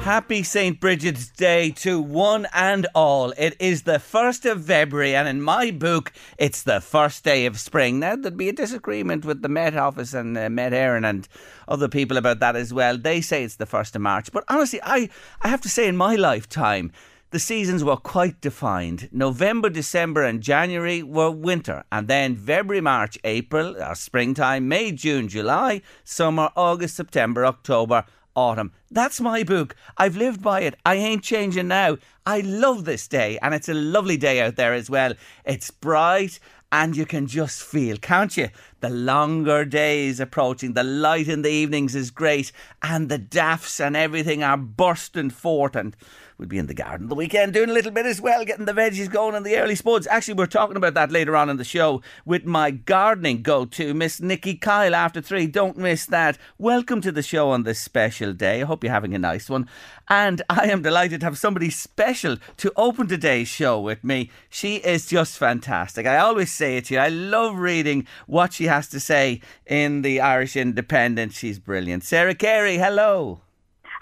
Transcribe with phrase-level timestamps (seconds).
[0.00, 0.80] Happy St.
[0.80, 3.34] Bridget's Day to one and all.
[3.36, 7.60] It is the 1st of February, and in my book, it's the first day of
[7.60, 8.00] spring.
[8.00, 11.28] Now, there'd be a disagreement with the Met Office and uh, Met Éireann and
[11.68, 12.96] other people about that as well.
[12.96, 14.32] They say it's the 1st of March.
[14.32, 15.10] But honestly, I,
[15.42, 16.92] I have to say, in my lifetime,
[17.30, 19.10] the seasons were quite defined.
[19.12, 25.28] November, December, and January were winter, and then February, March, April are springtime, May, June,
[25.28, 28.72] July, summer, August, September, October, autumn.
[28.90, 29.74] That's my book.
[29.96, 30.74] I've lived by it.
[30.84, 31.98] I ain't changing now.
[32.26, 35.14] I love this day, and it's a lovely day out there as well.
[35.44, 36.38] It's bright.
[36.72, 38.48] And you can just feel, can't you?
[38.78, 43.96] The longer days approaching, the light in the evenings is great, and the daffs and
[43.96, 45.74] everything are bursting forth.
[45.74, 45.96] And
[46.40, 48.72] we'll be in the garden the weekend doing a little bit as well, getting the
[48.72, 50.06] veggies going and the early spuds.
[50.06, 53.92] Actually, we're talking about that later on in the show with my gardening go to,
[53.92, 55.46] Miss Nicky Kyle, after three.
[55.46, 56.38] Don't miss that.
[56.56, 58.62] Welcome to the show on this special day.
[58.62, 59.68] I hope you're having a nice one.
[60.08, 64.30] And I am delighted to have somebody special to open today's show with me.
[64.48, 66.06] She is just fantastic.
[66.06, 67.00] I always say it to you.
[67.00, 71.34] I love reading what she has to say in the Irish Independent.
[71.34, 72.02] She's brilliant.
[72.02, 73.42] Sarah Carey, hello.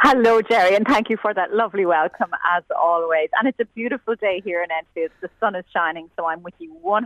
[0.01, 3.31] Hello, Jerry, and thank you for that lovely welcome as always.
[3.37, 5.11] And it's a beautiful day here in Enfield.
[5.21, 7.03] The sun is shining, so I'm with you 100%.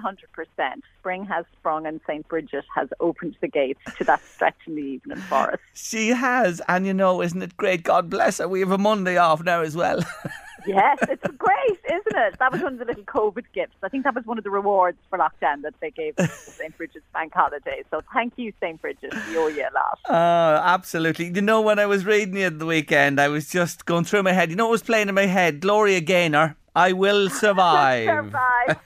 [0.99, 2.29] Spring has sprung and St.
[2.29, 5.59] Bridget has opened the gates to that stretch in the evening for us.
[5.73, 7.83] She has, and you know, isn't it great?
[7.83, 8.47] God bless her.
[8.47, 10.01] We have a Monday off now as well.
[10.67, 12.39] yes, it's great, isn't it?
[12.39, 13.77] That was one of the little COVID gifts.
[13.83, 16.77] I think that was one of the rewards for lockdown that they gave St.
[16.77, 17.83] Bridget's Bank Holiday.
[17.91, 18.81] So thank you, St.
[18.81, 19.17] Bridget's.
[19.29, 19.99] We owe you a.
[20.09, 21.27] Oh, absolutely.
[21.27, 24.33] You know, when I was reading it the weekend, I was just going through my
[24.33, 24.51] head.
[24.51, 25.61] You know what was playing in my head?
[25.61, 26.57] Gloria Gaynor.
[26.77, 28.07] I will survive.
[28.07, 28.77] survive.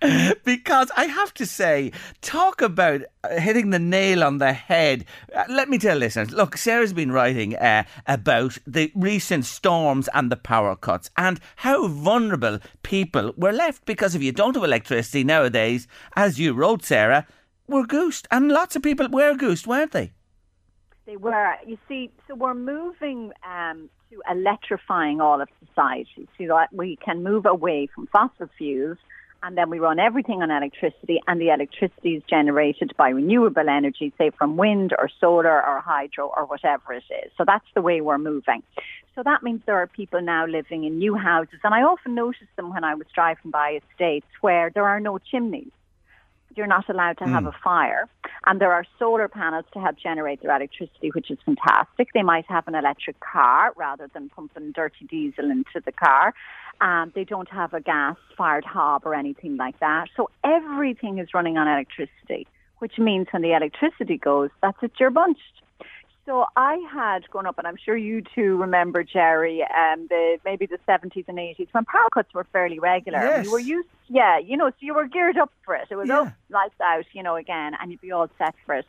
[0.44, 5.04] because I have to say, talk about uh, hitting the nail on the head.
[5.34, 10.30] Uh, let me tell listeners look, Sarah's been writing uh, about the recent storms and
[10.30, 15.24] the power cuts and how vulnerable people were left because if you don't have electricity
[15.24, 17.26] nowadays, as you wrote, Sarah,
[17.66, 18.26] we're goosed.
[18.30, 20.12] And lots of people were goosed, weren't they?
[21.04, 21.54] They were.
[21.66, 27.22] You see, so we're moving um, to electrifying all of society so that we can
[27.22, 28.98] move away from fossil fuels
[29.42, 34.12] and then we run everything on electricity and the electricity is generated by renewable energy,
[34.18, 37.30] say from wind or solar or hydro or whatever it is.
[37.36, 38.62] So that's the way we're moving.
[39.14, 42.48] So that means there are people now living in new houses and I often notice
[42.56, 45.70] them when I was driving by estates where there are no chimneys
[46.56, 48.08] you're not allowed to have a fire.
[48.46, 52.08] And there are solar panels to help generate their electricity, which is fantastic.
[52.14, 56.32] They might have an electric car rather than pumping dirty diesel into the car.
[56.80, 60.08] Um, they don't have a gas-fired hob or anything like that.
[60.16, 62.46] So everything is running on electricity,
[62.78, 65.62] which means when the electricity goes, that's it, you're bunched.
[66.26, 70.66] So I had grown up, and I'm sure you too remember, Jerry, um, the maybe
[70.66, 73.20] the 70s and 80s when power cuts were fairly regular.
[73.20, 73.44] Yes.
[73.44, 75.86] You were used, yeah, you know, so you were geared up for it.
[75.88, 76.24] It was, Yeah.
[76.26, 78.86] oh, lights out, you know, again, and you'd be all set for it.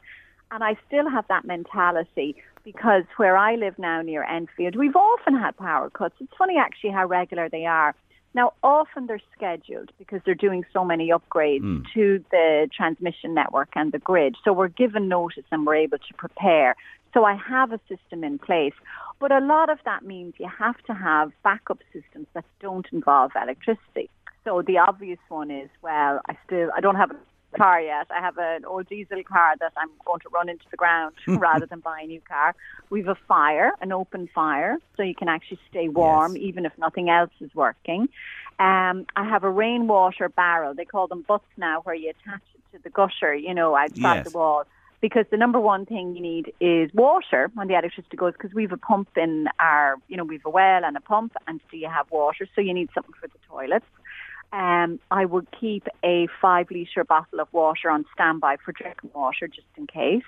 [0.49, 5.37] And I still have that mentality because where I live now near Enfield, we've often
[5.37, 6.15] had power cuts.
[6.19, 7.93] It's funny actually how regular they are.
[8.33, 13.91] Now, often they're scheduled because they're doing so many upgrades to the transmission network and
[13.91, 14.35] the grid.
[14.43, 16.75] So we're given notice and we're able to prepare.
[17.13, 18.73] So I have a system in place.
[19.19, 23.31] But a lot of that means you have to have backup systems that don't involve
[23.41, 24.09] electricity.
[24.43, 28.07] So the obvious one is, well, I still, I don't have a car yet.
[28.15, 31.65] I have an old diesel car that I'm going to run into the ground rather
[31.65, 32.55] than buy a new car.
[32.89, 36.45] We've a fire, an open fire, so you can actually stay warm Yes.
[36.45, 38.07] even if nothing else is working.
[38.59, 40.73] Um, I have a rainwater barrel.
[40.73, 43.95] They call them butts now, where you attach it to the gutter, you know, outside
[43.97, 44.23] Yes.
[44.25, 44.63] the wall.
[45.01, 48.63] Because the number one thing you need is water when the electricity goes because we
[48.63, 51.61] have a pump in our, you know, we have a well and a pump and
[51.69, 53.85] so you have water, so you need something for the toilets.
[54.53, 59.47] Um, I would keep a five litre bottle of water on standby for drinking water
[59.47, 60.23] just in case.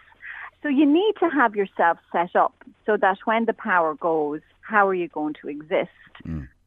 [0.61, 2.53] So you need to have yourself set up
[2.85, 5.89] so that when the power goes, how are you going to exist?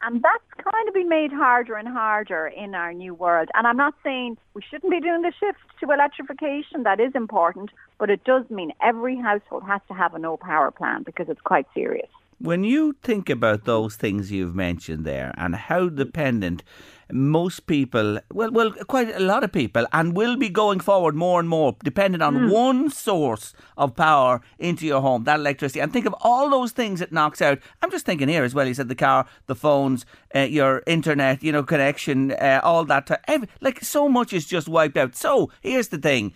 [0.03, 3.49] And that's kind of been made harder and harder in our new world.
[3.55, 6.83] And I'm not saying we shouldn't be doing the shift to electrification.
[6.83, 7.71] That is important.
[7.99, 11.41] But it does mean every household has to have a no power plan because it's
[11.41, 12.09] quite serious.
[12.43, 16.65] When you think about those things you've mentioned there and how dependent
[17.13, 21.39] most people, well, well, quite a lot of people, and will be going forward more
[21.39, 25.79] and more, dependent on one source of power into your home, that electricity.
[25.79, 27.61] And think of all those things it knocks out.
[27.81, 28.67] I'm just thinking here as well.
[28.67, 30.05] You said the car, the phones,
[30.35, 33.09] uh, your internet, you know, connection, uh, all that.
[33.29, 35.15] Every, like so much is just wiped out.
[35.15, 36.33] So here's the thing.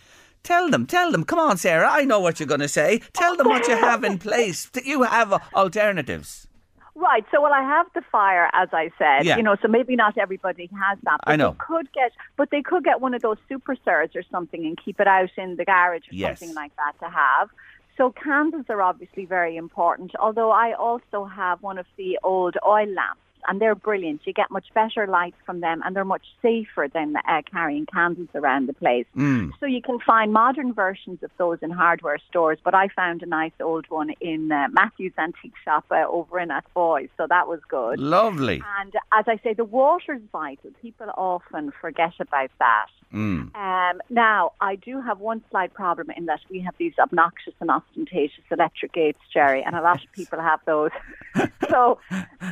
[0.47, 1.25] Tell them, tell them.
[1.25, 1.89] Come on, Sarah.
[1.91, 3.01] I know what you're going to say.
[3.13, 4.67] Tell them what you have in place.
[4.75, 6.47] That you have alternatives.
[6.95, 7.25] Right.
[7.33, 9.27] So, well, I have the fire, as I said.
[9.27, 9.37] Yeah.
[9.39, 11.19] You know, so maybe not everybody has that.
[11.25, 11.51] But I know.
[11.51, 14.79] They could get, but they could get one of those super stars or something and
[14.83, 16.39] keep it out in the garage or Yes.
[16.39, 17.51] something like that to have.
[17.97, 20.13] So candles are obviously very important.
[20.21, 23.21] Although I also have one of the old oil lamps.
[23.49, 24.23] And they're brilliant.
[24.25, 28.29] You get much better light from them, and they're much safer than uh, carrying candles
[28.35, 29.07] around the place.
[29.17, 29.53] Mm.
[29.61, 33.27] So you can find modern versions of those in hardware stores, but I found a
[33.27, 37.61] nice old one in uh, Matthew's Antique Shop uh, over in Athboy, so that was
[37.69, 37.99] good.
[37.99, 38.63] Lovely.
[38.81, 40.71] And as I say, the water's vital.
[40.83, 42.87] People often forget about that.
[43.13, 43.55] Mm.
[43.55, 47.71] Um, now, I do have one slight problem in that we have these obnoxious and
[47.71, 50.91] ostentatious electric gates, Jerry, and a lot of people have those.
[51.71, 51.99] so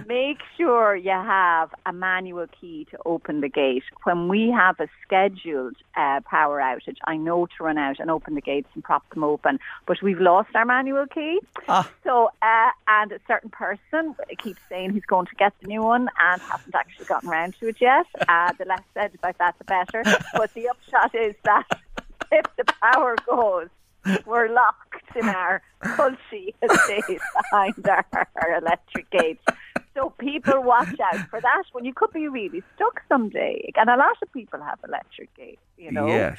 [0.06, 3.84] make sure you have a manual key to open the gate.
[4.02, 8.34] When we have a scheduled uh, power outage, I know to run out and open
[8.34, 11.40] the gates and prop them open, but we've lost our manual key.
[11.68, 11.90] Ah.
[12.04, 16.08] So, uh, and a certain person keeps saying he's going to get the new one
[16.20, 18.06] and hasn't actually gotten around to it yet.
[18.34, 20.02] Uh, the less said about that, the better.
[20.34, 21.64] But the upshot is that
[22.32, 23.68] if the power goes,
[24.26, 29.44] we're locked in our culty estate behind our, our electric gates.
[29.94, 33.72] So people watch out for that when you could be really stuck someday.
[33.76, 36.06] And a lot of people have electric gates, you know.
[36.06, 36.38] Yes.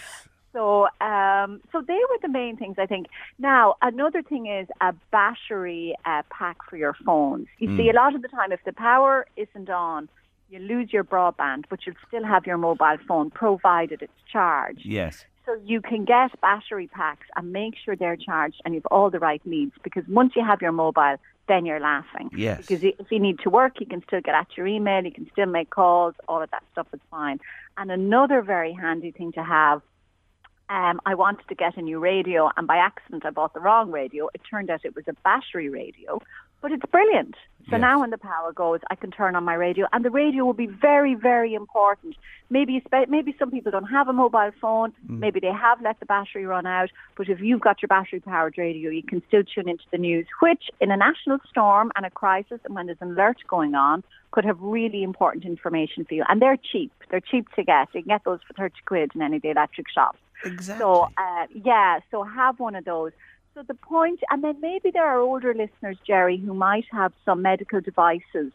[0.51, 3.07] So, um, so they were the main things I think.
[3.39, 7.47] Now, another thing is a battery uh, pack for your phones.
[7.59, 10.07] You see, a lot of the time, if the power isn't on,
[10.49, 14.85] you lose your broadband, but you'll still have your mobile phone provided it's charged.
[14.85, 15.25] Yes.
[15.45, 19.19] So you can get battery packs and make sure they're charged and you've all the
[19.19, 22.29] right needs because once you have your mobile, then you're laughing.
[22.35, 22.65] Yes.
[22.65, 25.29] Because if you need to work, you can still get at your email, you can
[25.31, 27.39] still make calls, all of that stuff is fine.
[27.77, 29.81] And another very handy thing to have
[30.69, 33.91] um, I wanted to get a new radio, and by accident I bought the wrong
[33.91, 34.29] radio.
[34.33, 36.19] It turned out it was a battery radio,
[36.65, 37.35] but it's brilliant.
[37.69, 37.81] So Yes.
[37.81, 40.53] now when the power goes, I can turn on my radio, and the radio will
[40.53, 42.15] be very, very important.
[42.49, 46.47] Maybe maybe some people don't have a mobile phone, maybe they have let the battery
[46.47, 49.83] run out, but if you've got your battery powered radio, you can still tune into
[49.91, 53.37] the news, which in a national storm and a crisis, and when there's an alert
[53.47, 56.23] going on, could have really important information for you.
[56.27, 56.91] And they're cheap.
[57.11, 57.89] They're cheap to get.
[57.93, 60.17] You can get those for 30 quid in any of the electric shops.
[60.43, 60.83] Exactly.
[60.83, 63.11] So uh, yeah, so have one of those.
[63.55, 67.41] So the point, and then maybe there are older listeners, Jerry, who might have some
[67.41, 68.51] medical devices,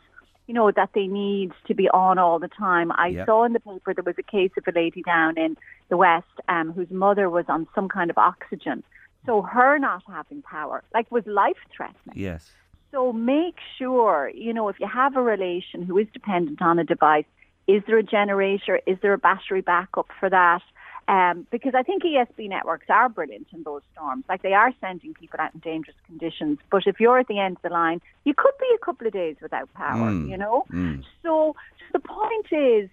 [0.46, 2.92] you know, that they need to be on all the time.
[2.92, 3.26] I Yep.
[3.26, 5.56] saw in the paper there was a case of a lady down in
[5.88, 8.82] the west um, whose mother was on some kind of oxygen.
[9.24, 12.14] So her not having power, like, was life threatening.
[12.14, 12.52] yes.
[12.90, 16.84] So make sure, you know, if you have a relation who is dependent on a
[16.84, 17.24] device,
[17.68, 18.80] is there a generator?
[18.86, 20.62] Is there a battery backup for that?
[21.10, 24.24] Um, because I think ESB networks are brilliant in those storms.
[24.28, 26.58] Like they are sending people out in dangerous conditions.
[26.70, 29.12] But if you're at the end of the line, you could be a couple of
[29.12, 30.30] days without power, Mm.
[30.30, 30.64] you know?
[30.70, 31.02] Mm.
[31.24, 31.56] So
[31.92, 32.88] the point is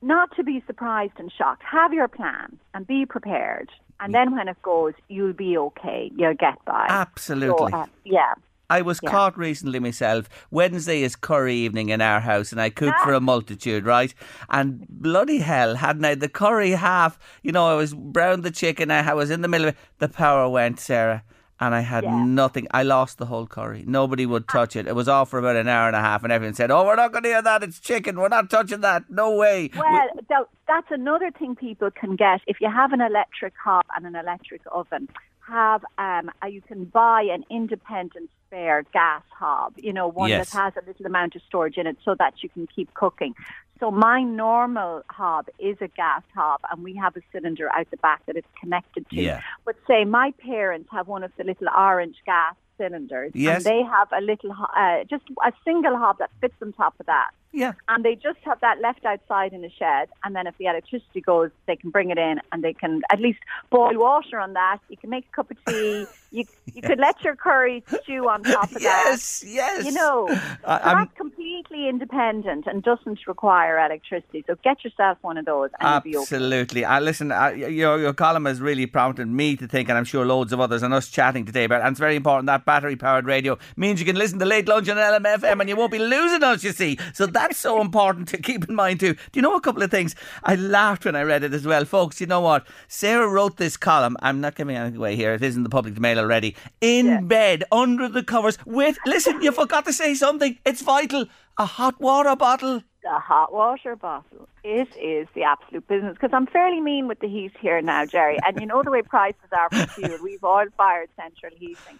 [0.00, 1.62] not to be surprised and shocked.
[1.62, 3.68] Have your plan and be prepared.
[4.00, 6.10] And then when it goes, you'll be okay.
[6.16, 6.86] You'll get by.
[6.88, 7.70] Absolutely.
[7.70, 8.34] So, uh, yeah.
[8.72, 9.10] I was Yeah.
[9.10, 10.28] caught recently myself.
[10.50, 13.04] Wednesday is curry evening in our house, and I cook ah.
[13.04, 14.14] for a multitude, right?
[14.48, 17.18] And bloody hell, hadn't I the curry half?
[17.42, 18.90] You know, I was browned the chicken.
[18.90, 19.80] I was in the middle of it.
[19.98, 21.22] The power went, Sarah,
[21.60, 22.24] and I had Yeah.
[22.24, 22.66] nothing.
[22.70, 23.84] I lost the whole curry.
[23.86, 24.52] Nobody would ah.
[24.52, 24.86] touch it.
[24.86, 26.96] It was off for about an hour and a half, and everyone said, "Oh, we're
[26.96, 27.62] not going to hear that.
[27.62, 28.18] It's chicken.
[28.18, 29.10] We're not touching that.
[29.10, 32.40] No way." Well, tha- that's another thing people can get.
[32.46, 35.08] If you have an electric hob and an electric oven,
[35.52, 39.74] have um, uh, you can buy an independent spare gas hob.
[39.76, 40.50] You know, one Yes.
[40.50, 43.34] that has a little amount of storage in it, so that you can keep cooking.
[43.80, 47.96] So my normal hob is a gas hob, and we have a cylinder out the
[48.08, 49.16] back that it's connected to.
[49.28, 49.40] Yeah.
[49.66, 53.56] But say my parents have one of the little orange gas cylinders, Yes.
[53.56, 57.06] and they have a little, uh, just a single hob that fits on top of
[57.06, 57.72] that Yeah.
[57.88, 61.20] and they just have that left outside in a shed and then if the electricity
[61.20, 63.40] goes they can bring it in and they can at least
[63.70, 66.44] boil water on that you can make a cup of tea you
[66.74, 68.80] you could let your curry stew on top of that.
[68.82, 69.84] Yes, yes.
[69.84, 75.18] you know so I- I'm- that's completely independent and doesn't require electricity so get yourself
[75.22, 76.22] one of those and you'll be okay.
[76.36, 76.84] Absolutely.
[76.84, 77.32] I listen.
[77.32, 80.52] Uh, I, your your column has really prompted me to think, and I'm sure loads
[80.52, 81.80] of others, and us chatting today about.
[81.82, 84.88] And it's very important that battery powered radio means you can listen to late lunch
[84.88, 86.62] on LMFM, and you won't be losing us.
[86.64, 89.14] You see, so that's so important to keep in mind too.
[89.14, 90.14] Do you know a couple of things?
[90.44, 92.20] I laughed when I read it as well, folks.
[92.20, 92.66] You know what?
[92.86, 94.16] Sarah wrote this column.
[94.22, 95.34] I'm not giving anything away here.
[95.34, 96.54] It is in the public domain already.
[96.80, 98.96] In bed, under the covers, with.
[99.06, 100.56] Listen, you forgot to say something.
[100.64, 101.26] It's vital.
[101.58, 102.82] A hot water bottle.
[103.02, 104.48] the hot water bottle.
[104.64, 108.38] It is the absolute business because I'm fairly mean with the heat here now, Jerry.
[108.46, 110.18] And you know the way prices are for fuel.
[110.22, 111.98] We've oil-fired central heating.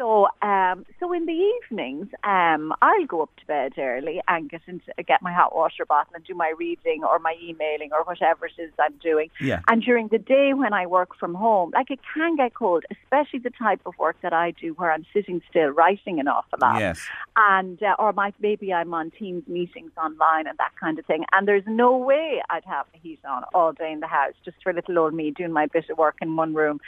[0.00, 4.62] So, um, so in the evenings, um, I'll go up to bed early and get
[4.66, 8.46] into get my hot water bottle and do my reading or my emailing or whatever
[8.46, 9.30] it is I'm doing.
[9.42, 9.60] Yeah.
[9.68, 13.40] And during the day when I work from home, like it can get cold, especially
[13.40, 16.80] the type of work that I do where I'm sitting still writing an awful lot
[16.80, 17.06] Yes.
[17.36, 21.26] and uh, or my, maybe I'm on Teams meetings online and that kind of thing.
[21.32, 24.56] And there's no way I'd have the heat on all day in the house just
[24.62, 26.80] for little old me doing my bit of work in one room.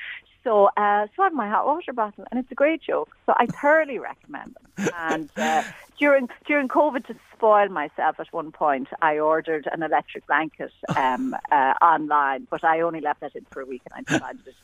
[0.45, 3.17] So, uh, have my hot water bottle, and it's a great joke.
[3.27, 4.89] So I thoroughly recommend them.
[4.99, 5.63] And uh,
[5.99, 11.37] during during COVID, to spoil myself at one point, I ordered an electric blanket um,
[11.51, 14.57] uh, online, but I only left that in for a week, and I decided it's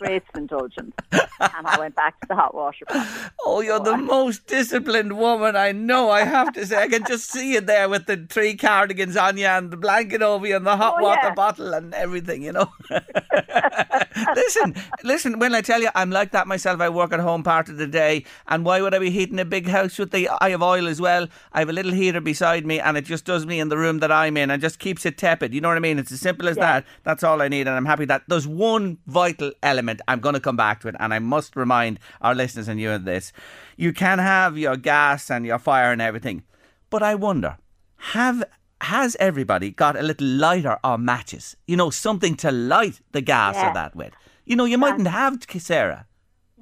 [0.00, 3.06] disgraceful indulgence, and I went back to the hot water bottle.
[3.44, 6.10] Oh, you're the most disciplined woman I know.
[6.10, 9.36] I have to say, I can just see you there with the three cardigans on
[9.36, 11.34] you and the blanket over you and the hot Oh, water yeah.
[11.34, 12.70] bottle and everything, you know.
[14.34, 17.68] listen, listen, when I tell you I'm like that myself, I work at home part
[17.68, 18.24] of the day.
[18.48, 21.00] And why would I be heating a big house with the eye of oil as
[21.00, 21.28] well?
[21.52, 23.98] I have a little heater beside me and it just does me in the room
[24.00, 25.54] that I'm in and just keeps it tepid.
[25.54, 25.98] You know what I mean?
[25.98, 26.84] It's as simple as that.
[27.04, 27.66] That's all I need.
[27.66, 30.00] And I'm happy that there's one vital element.
[30.08, 30.96] I'm going to come back to it.
[30.98, 33.32] And I must remind our listeners and you of this.
[33.76, 36.42] You can have your gas and your fire and everything.
[36.90, 37.58] But I wonder,
[37.96, 38.44] have
[38.82, 41.56] has everybody got a little lighter or matches?
[41.66, 44.12] You know, something to light the gas or that with.
[44.46, 46.06] You know, you mightn't have, Sarah.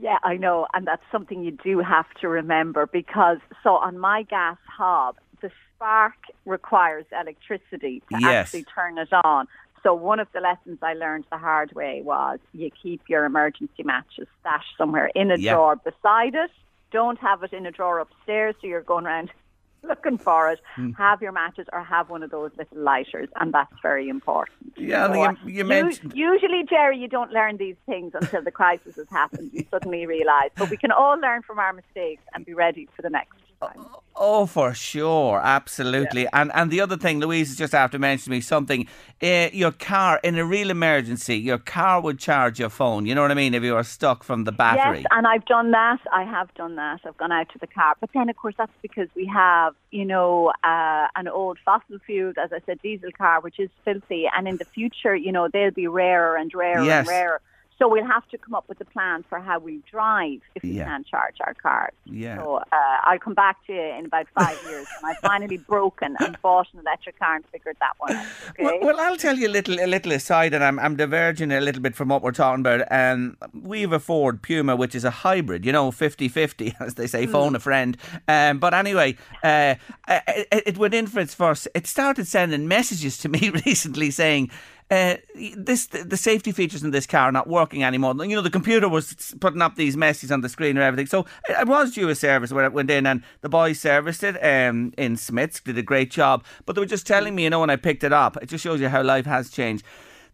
[0.00, 4.22] Yeah, I know, and that's something you do have to remember because so on my
[4.22, 6.14] gas hob, the spark
[6.44, 8.48] requires electricity to Yes.
[8.48, 9.48] actually turn it on.
[9.82, 13.82] So one of the lessons I learned the hard way was you keep your emergency
[13.84, 15.54] matches stashed somewhere in a Yeah.
[15.54, 16.50] drawer beside it.
[16.90, 19.30] Don't have it in a drawer upstairs so you're going around
[19.84, 20.58] looking for it.
[20.74, 20.90] Hmm.
[20.92, 24.72] Have your matches or have one of those little lighters, and that's very important.
[24.76, 28.96] Yeah, So, you- you mentioned- Usually, Jerry, you don't learn these things until the crisis
[28.96, 29.50] has happened.
[29.52, 30.50] You suddenly realise.
[30.56, 33.86] But we can all learn from our mistakes and be ready for the next time.
[34.20, 36.26] Oh, for sure, absolutely.
[36.32, 38.88] And and the other thing, Louise has just after mentioned me something.
[39.22, 43.06] Uh, your car in a real emergency, your car would charge your phone.
[43.06, 43.54] You know what I mean?
[43.54, 44.98] If you are stuck from the battery.
[44.98, 46.00] Yes, and I've done that.
[46.12, 47.00] I have done that.
[47.06, 47.94] I've gone out to the car.
[48.00, 52.32] But then, of course, that's because we have, you know, uh, an old fossil fuel,
[52.42, 54.26] as I said, diesel car, which is filthy.
[54.36, 57.06] And in the future, you know, they'll be rarer and rarer Yes.
[57.06, 57.40] and rarer.
[57.78, 60.70] So we'll have to come up with a plan for how we drive if we
[60.72, 60.84] Yeah.
[60.86, 61.92] can't charge our cars.
[62.06, 62.38] Yeah.
[62.38, 62.64] So uh,
[63.04, 66.66] I'll come back to you in about five years when I've finally broken and bought
[66.72, 68.26] an electric car and figured that one out.
[68.50, 68.64] Okay?
[68.64, 71.60] Well, well, I'll tell you a little, a little aside, and I'm, I'm diverging a
[71.60, 72.82] little bit from what we're talking about.
[72.90, 77.06] Um, we have a Ford Puma, which is a hybrid, you know, 50-50, as they
[77.06, 77.96] say, phone a friend.
[78.26, 79.76] Um, but anyway, uh,
[80.08, 81.68] it, it went in for its first.
[81.76, 84.50] It started sending messages to me recently saying.
[84.90, 85.16] Uh,
[85.54, 88.14] this the safety features in this car are not working anymore.
[88.24, 91.06] You know the computer was putting up these messages on the screen and everything.
[91.06, 94.36] So it was due a service where it went in, and the boys serviced it
[94.42, 96.42] um, in Smiths, did a great job.
[96.64, 98.64] But they were just telling me, you know, when I picked it up, it just
[98.64, 99.84] shows you how life has changed.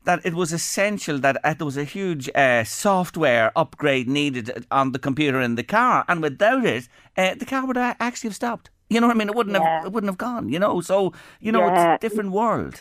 [0.04, 4.92] That it was essential that uh, there was a huge uh, software upgrade needed on
[4.92, 8.36] the computer in the car, and without it, uh, the car would uh, actually have
[8.36, 8.70] stopped.
[8.88, 9.30] You know what I mean?
[9.30, 9.86] It wouldn't have.
[9.86, 10.48] It wouldn't have gone.
[10.48, 10.80] You know.
[10.80, 11.94] So you know, Yeah.
[11.94, 12.80] it's a different world.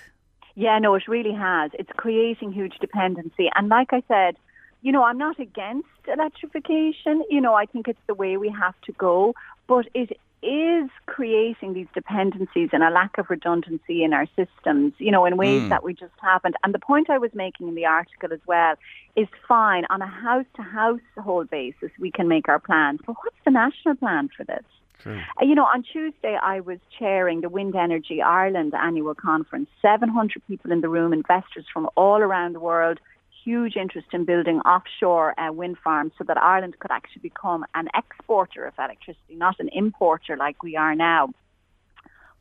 [0.55, 1.71] Yeah, no, it really has.
[1.73, 3.49] It's creating huge dependency.
[3.55, 4.35] And like I said,
[4.81, 7.23] you know, I'm not against electrification.
[7.29, 9.33] You know, I think it's the way we have to go,
[9.67, 15.09] but it is creating these dependencies and a lack of redundancy in our systems, you
[15.09, 15.69] know, in ways Mm.
[15.69, 16.55] that we just haven't.
[16.63, 18.75] And the point I was making in the article as well
[19.15, 22.99] is fine on a house to household basis, we can make our plans.
[23.05, 24.65] But what's the national plan for this?
[25.05, 29.69] Uh, You know, on Tuesday I was chairing the Wind Energy Ireland annual conference.
[29.81, 32.99] 700 people in the room, investors from all around the world,
[33.43, 37.89] huge interest in building offshore uh, wind farms so that Ireland could actually become an
[37.93, 41.29] exporter of electricity, not an importer like we are now.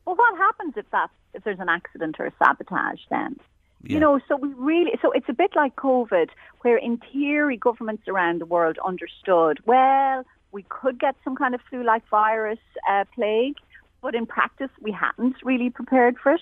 [0.05, 3.39] Well, what happens if that if there's an accident or a sabotage then?
[3.83, 3.95] Yeah.
[3.95, 6.29] You know, so we really, so it's a bit like COVID,
[6.61, 11.61] where in theory governments around the world understood, well, we could get some kind of
[11.69, 13.57] flu-like virus uh, plague,
[14.01, 16.41] but in practice we hadn't really prepared for it.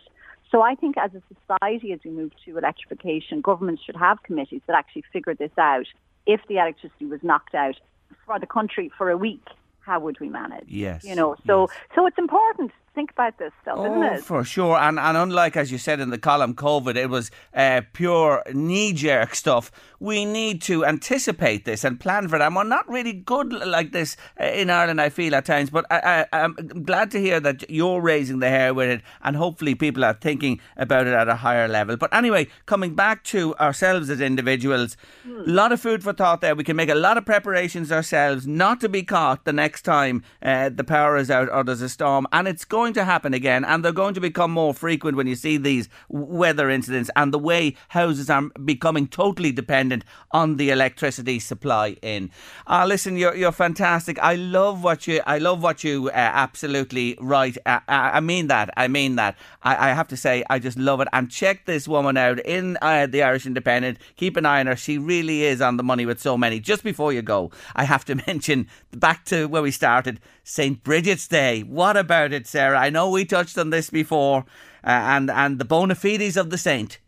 [0.52, 4.62] So I think as a society, as we move to electrification, governments should have committees
[4.68, 5.88] that actually figure this out.
[6.26, 7.80] If the electricity was knocked out
[8.26, 9.48] for the country for a week,
[9.80, 10.68] how would we manage?
[10.68, 11.80] Yes, You know, so yes.
[11.96, 14.24] so it's important think about this stuff, isn't Oh, it?
[14.24, 14.78] for sure.
[14.78, 18.94] And and unlike as you said in the column, COVID, it was uh, pure knee
[18.94, 19.72] jerk stuff.
[20.00, 22.48] We need to anticipate this and plan for that.
[22.48, 25.00] And we're not really good like this uh, in Ireland.
[25.00, 28.50] I feel at times, but I, I, I'm glad to hear that you're raising the
[28.50, 31.96] hair with it, and hopefully people are thinking about it at a higher level.
[31.98, 36.56] But anyway, coming back to ourselves as individuals, a lot of food for thought there.
[36.56, 40.24] We can make a lot of preparations ourselves not to be caught the next time
[40.42, 43.64] uh, the power is out or there's a storm, and it's going to happen again,
[43.64, 47.40] and they're going to become more frequent when you see these weather incidents and the
[47.40, 52.30] way houses are becoming totally dependent on the electricity supply in.
[52.68, 54.18] Ah, listen, you're you're fantastic.
[54.20, 57.58] I love what you I love what you uh, absolutely write.
[57.66, 58.70] Uh, I I mean that.
[58.76, 59.36] I mean that.
[59.62, 61.08] I, I have to say I just love it.
[61.14, 64.00] And check this woman out in uh, the Irish Independent.
[64.18, 64.76] Keep an eye on her.
[64.76, 66.60] She really is on the money with so many.
[66.60, 70.20] Just before you go, I have to mention back to where we started.
[70.44, 70.84] St.
[70.84, 71.62] Bridget's Day.
[71.62, 72.78] What about it, Sarah?
[72.80, 74.46] I know we touched on this before,
[74.84, 77.00] uh, and and the bona fides of the saint.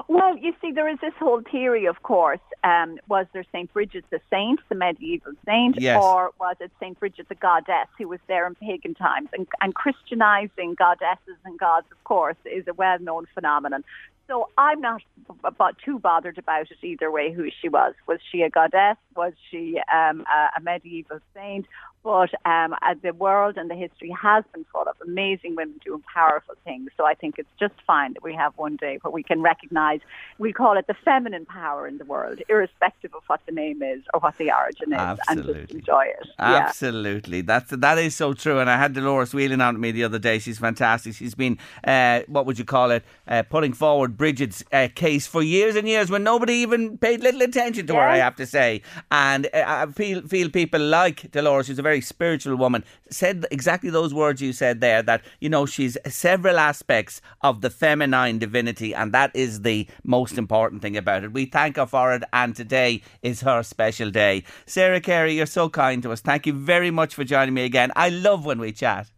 [0.08, 2.40] Well, you see, there is this whole theory, of course.
[2.64, 3.72] Um, was there St.
[3.72, 6.02] Bridget the saint, the medieval saint, Yes.
[6.02, 6.98] or was it St.
[7.00, 9.28] Bridget the goddess who was there in pagan times?
[9.32, 13.84] And, and Christianizing goddesses and gods, of course, is a well-known phenomenon.
[14.28, 15.02] So I'm not
[15.44, 17.32] about too bothered about it either way.
[17.32, 17.94] Who she was?
[18.06, 18.96] Was she a goddess?
[19.16, 21.66] Was she um, a, a medieval saint?
[22.04, 26.56] But um, the world and the history has been full of amazing women doing powerful
[26.64, 26.90] things.
[26.96, 30.00] So I think it's just fine that we have one day where we can recognise,
[30.38, 34.02] we call it the feminine power in the world, irrespective of what the name is
[34.12, 35.78] or what the origin is, and just Absolutely.
[35.78, 36.28] enjoy it.
[36.38, 36.66] Yeah.
[36.72, 38.58] Absolutely, that's that is so true.
[38.58, 40.38] And I had Dolores Whelan on me the other day.
[40.38, 41.14] She's fantastic.
[41.14, 45.42] She's been, uh, what would you call it, uh, putting forward Bridget's uh, case for
[45.42, 48.00] years and years when nobody even paid little attention to her.
[48.00, 51.91] I have to say, and uh, I feel feel people like Dolores, who's a very
[52.00, 55.02] spiritual woman, said exactly those words you said there.
[55.02, 60.38] That you know she's several aspects of the feminine divinity, and that is the most
[60.38, 61.32] important thing about it.
[61.32, 64.44] We thank her for it, and today is her special day.
[64.66, 66.20] Sarah Carey, you're so kind to us.
[66.20, 67.92] Thank you very much for joining me again.
[67.96, 69.10] I love when we chat.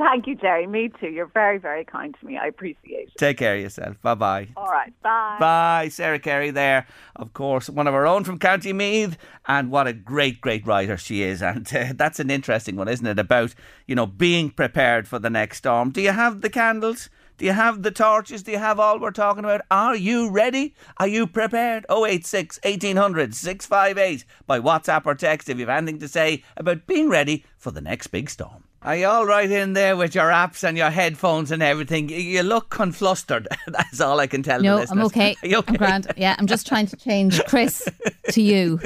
[0.00, 0.66] Thank you, Jerry.
[0.66, 1.08] Me too.
[1.08, 2.38] You're very, very kind to me.
[2.38, 3.18] I appreciate it.
[3.18, 4.00] Take care of yourself.
[4.00, 4.48] Bye bye.
[4.56, 4.90] All right.
[5.02, 5.36] Bye.
[5.38, 6.86] Bye, Sarah Carey there.
[7.16, 9.18] Of course, one of our own from County Meath.
[9.46, 11.42] And what a great, great writer she is.
[11.42, 13.18] And uh, that's an interesting one, isn't it?
[13.18, 13.54] About,
[13.86, 15.90] you know, being prepared for the next storm.
[15.90, 17.10] Do you have the candles?
[17.36, 18.42] Do you have the torches?
[18.42, 19.60] Do you have all we're talking about?
[19.70, 20.74] Are you ready?
[20.96, 21.84] Are you prepared?
[21.90, 27.10] 086 1800 658 by WhatsApp or text if you have anything to say about being
[27.10, 28.64] ready for the next big storm.
[28.82, 32.08] Are you all right in there with your apps and your headphones and everything?
[32.08, 33.46] You- look conflustered.
[33.66, 34.84] That's all I can tell No.
[34.90, 35.36] I'm okay.
[35.44, 35.54] Okay?
[35.68, 36.06] I'm grand.
[36.16, 37.86] Yeah, I'm just trying to change Chris
[38.30, 38.80] to you.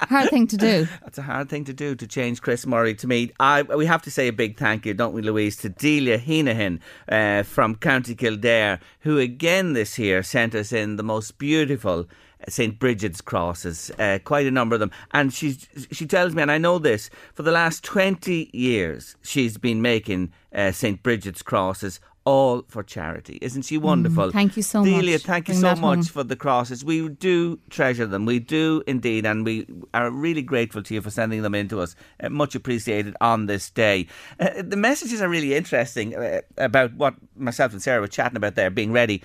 [0.00, 0.86] Hard thing to do.
[1.02, 3.30] That's a hard thing to do to change Chris Murray to me.
[3.40, 6.78] I we have to say a big thank you, don't we, Louise, to Delia Heenahan
[7.08, 12.06] uh, from County Kildare, who again this year sent us in the most beautiful
[12.46, 14.90] St Bridget's crosses, uh, quite a number of them.
[15.12, 19.58] And she's she tells me, and I know this, for the last twenty years she's
[19.58, 22.00] been making uh, St Bridget's crosses.
[22.24, 24.28] All for charity, isn't she wonderful?
[24.28, 25.22] Mm, thank you so Delia, much.
[25.22, 26.02] thank you Bring so much home.
[26.02, 26.84] for the crosses.
[26.84, 28.26] We do treasure them.
[28.26, 31.80] We do indeed, and we are really grateful to you for sending them in to
[31.80, 31.96] us.
[32.22, 34.08] Uh, much appreciated on this day.
[34.38, 38.56] Uh, the messages are really interesting uh, about what myself and Sarah were chatting about
[38.56, 39.22] there, being ready.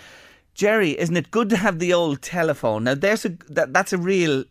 [0.54, 2.84] Jerry, isn't it good to have the old telephone?
[2.84, 4.46] Now, there's a that, that's a real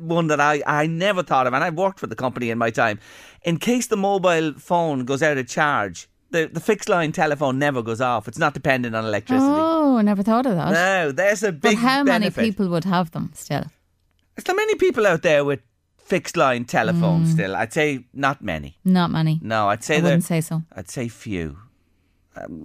[0.00, 2.70] one that I, I never thought of, and I've worked for the company in my
[2.70, 2.98] time.
[3.42, 7.82] In case the mobile phone goes out of charge, the, the fixed line telephone never
[7.82, 8.28] goes off.
[8.28, 9.50] It's not dependent on electricity.
[9.50, 10.72] Oh, I never thought of that.
[10.72, 11.62] No, there's a big.
[11.62, 13.64] but how many people would have them still?
[14.36, 15.60] Is there many people out there with
[15.98, 17.32] fixed line telephones mm.
[17.32, 17.56] still?
[17.56, 18.78] I'd say not many.
[18.84, 19.40] Not many.
[19.42, 20.62] No, I'd say I wouldn't say so.
[20.72, 21.58] I'd say few.
[22.40, 22.64] Um,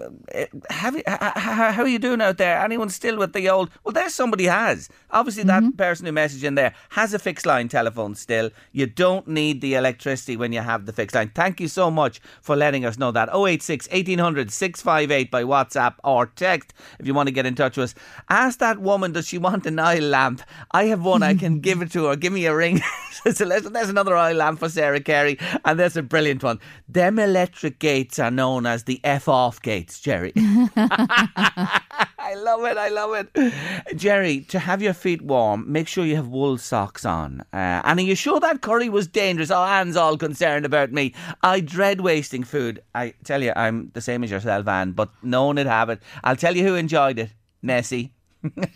[0.69, 2.59] have you, h- h- how are you doing out there?
[2.59, 3.69] Anyone still with the old?
[3.83, 4.89] Well, there's somebody has.
[5.11, 5.65] Obviously, Mm-hmm.
[5.71, 8.49] that person who messaged in there has a fixed line telephone still.
[8.71, 11.31] You don't need the electricity when you have the fixed line.
[11.33, 13.29] Thank you so much for letting us know that.
[13.33, 17.95] 086 1800 658 by WhatsApp or text if you want to get in touch with
[17.95, 17.95] us.
[18.29, 20.41] Ask that woman, does she want an eye lamp?
[20.71, 22.15] I have one, I can give it to her.
[22.15, 22.81] Give me a ring.
[23.33, 26.59] so there's, another eye lamp for Sarah Carey, and there's a brilliant one.
[26.87, 30.33] Them electric gates are known as the F off gates, Jerry.
[30.35, 32.77] I love it.
[32.77, 33.97] I love it.
[33.97, 37.41] Jerry, to have your feet warm, make sure you have wool socks on.
[37.53, 39.51] Uh, and are you sure that curry was dangerous?
[39.51, 41.13] Oh, Anne's all concerned about me.
[41.41, 42.81] I dread wasting food.
[42.95, 46.01] I tell you, I'm the same as yourself, Anne, but known it have it.
[46.23, 47.31] I'll tell you who enjoyed it.
[47.61, 48.13] Nessie.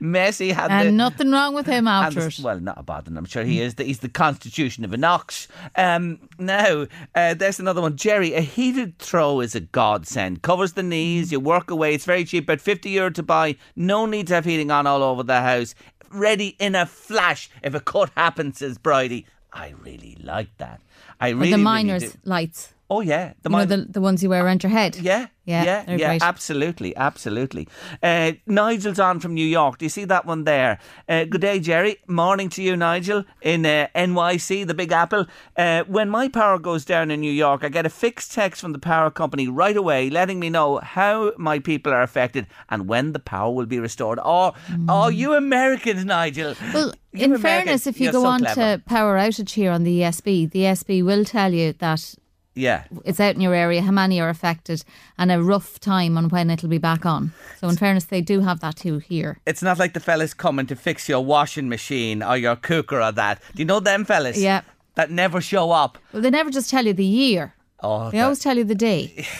[0.00, 3.18] Messi had the, nothing wrong with him and the- well, not a bad one.
[3.18, 3.74] I'm sure he is.
[3.74, 5.48] The, he's the constitution of an ox.
[5.76, 7.96] Um, now, uh, there's another one.
[7.96, 10.42] Jerry, a heated throw is a godsend.
[10.42, 11.32] Covers the knees.
[11.32, 11.94] You work away.
[11.94, 12.44] It's very cheap.
[12.44, 13.56] About 50 euro to buy.
[13.76, 15.74] No need to have heating on all over the house.
[16.10, 19.26] Ready in a flash if a cut happens, says Bridie.
[19.52, 20.80] I really like that.
[21.20, 22.18] I really, the miners' do.
[22.24, 22.73] lights.
[22.90, 24.96] Oh yeah, the you know, the, the ones you wear around your head.
[24.96, 27.66] yeah, Yeah, yeah, yeah, absolutely, absolutely.
[28.02, 29.78] Uh, Nigel's on from New York.
[29.78, 30.78] Do you see that one there?
[31.08, 31.96] Uh, good day, Jerry.
[32.06, 35.26] Morning to you, Nigel, in uh, NYC, the Big Apple.
[35.56, 38.72] Uh, when my power goes down in New York, I get a fixed text from
[38.72, 43.12] the power company right away, letting me know how my people are affected and when
[43.12, 44.18] the power will be restored.
[44.22, 44.52] Oh,
[44.90, 46.54] oh, you Americans, Nigel.
[46.54, 46.74] Mm.
[46.74, 48.76] Well, You in Americans, fairness, if you go so on clever.
[48.76, 52.14] to power outage here on the ESB, the ESB will tell you that
[52.54, 52.84] yeah.
[53.04, 54.84] it's out in your area, how many are affected,
[55.18, 57.32] and a rough time on when it'll be back on.
[57.60, 59.38] So, in fairness, they do have that too here.
[59.46, 63.12] It's not like the fellas coming to fix your washing machine or your cooker or
[63.12, 63.40] that.
[63.54, 64.38] Do you know them fellas?
[64.38, 64.62] Yeah.
[64.94, 65.98] That never show up.
[66.12, 67.54] Well, they never just tell you the year.
[67.80, 69.26] Oh, They that- always tell you the day.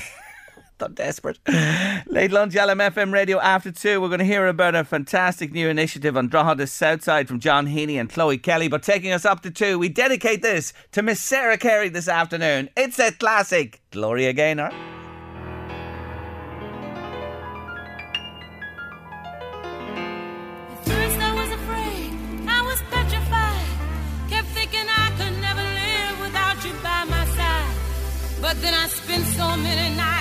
[0.81, 1.39] I'm desperate.
[2.07, 4.01] Late lunch, LMFM radio after two.
[4.01, 7.99] We're going to hear about a fantastic new initiative on Drogheda Southside from John Heeney
[7.99, 8.69] and Chloe Kelly.
[8.69, 12.71] But taking us up to two, we dedicate this to Miss Sarah Carey this afternoon.
[12.77, 13.81] It's a classic.
[13.91, 14.73] Gloria Gaynor.
[28.45, 30.14] But then I spent so many nights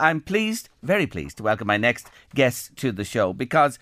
[0.00, 3.78] I'm pleased, very pleased, to welcome my next guest to the show because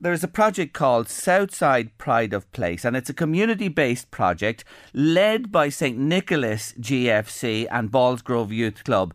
[0.00, 5.52] there's a project called Southside Pride of Place, and it's a community based project led
[5.52, 5.96] by St.
[5.96, 9.14] Nicholas GFC and Ballsgrove Youth Club.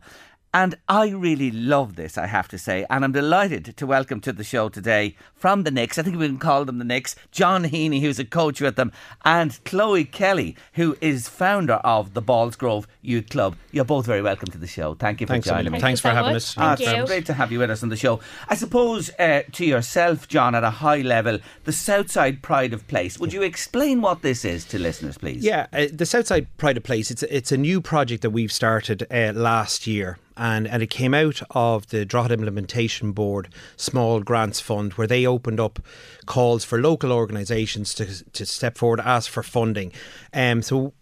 [0.54, 2.86] And I really love this, I have to say.
[2.88, 6.26] And I'm delighted to welcome to the show today from the Knicks, I think we
[6.26, 8.90] can call them the Knicks, John Heeney, who's a coach with them,
[9.24, 13.56] and Chloe Kelly, who is founder of the Ballsgrove Youth Club.
[13.70, 14.94] You're both very welcome to the show.
[14.94, 15.78] Thank you for Thanks, joining Emily.
[15.78, 15.80] me.
[15.80, 16.56] Thanks for having us.
[16.58, 17.06] Ah, Thank it's you.
[17.06, 18.18] great to have you with us on the show.
[18.48, 23.18] I suppose uh, to yourself, John, at a high level, the Southside Pride of Place.
[23.20, 25.44] Would you explain what this is to listeners, please?
[25.44, 27.12] Yeah, uh, the Southside Pride of Place.
[27.12, 31.14] It's it's a new project that we've started uh, last year, and and it came
[31.14, 35.80] out of the Drogheda Implementation Board Small Grants Fund, where they opened up
[36.26, 39.92] calls for local organisations to to step forward, ask for funding.
[40.32, 40.94] Um, so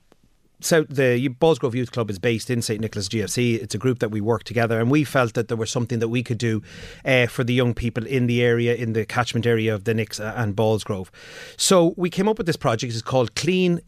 [0.61, 3.63] so the Ballsgrove Youth Club is based in St Nicholas GFC.
[3.63, 6.09] It's a group that we work together, and we felt that there was something that
[6.09, 6.63] we could do
[7.05, 10.19] uh, for the young people in the area, in the catchment area of the Nicks
[10.19, 11.09] and Ballsgrove.
[11.57, 12.93] So we came up with this project.
[12.93, 13.81] It's called Clean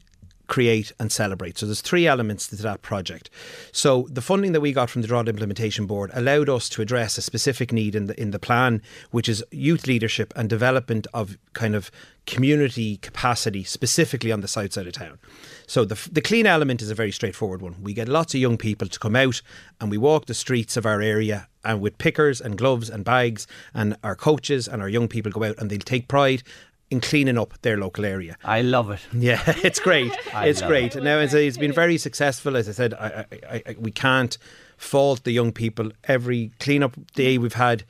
[0.49, 1.59] create and celebrate.
[1.59, 3.31] So there's three elements to that project.
[3.71, 7.17] So the funding that we got from the Drogheda Implementation Board allowed us to address
[7.19, 11.39] a specific need in the in the plan, which is youth leadership and development of
[11.53, 11.91] kind of
[12.27, 15.19] community capacity, specifically on the south side of town.
[15.67, 17.77] So the the clean element is a very straightforward one.
[17.83, 19.43] We get lots of young people to come out
[19.81, 23.47] and we walk the streets of our area and with pickers and gloves and bags
[23.75, 26.43] and our coaches and our young people go out and they'll take pride
[26.91, 28.37] in cleaning up their local area.
[28.45, 29.01] I love it.
[29.13, 30.13] Yeah, it's great.
[30.35, 30.95] It's love great.
[30.97, 32.57] Now, it's, it's been very successful.
[32.57, 34.39] As I said, I, I, I, we can't
[34.77, 35.91] fault the young people.
[36.05, 37.85] Every cleanup day we've had,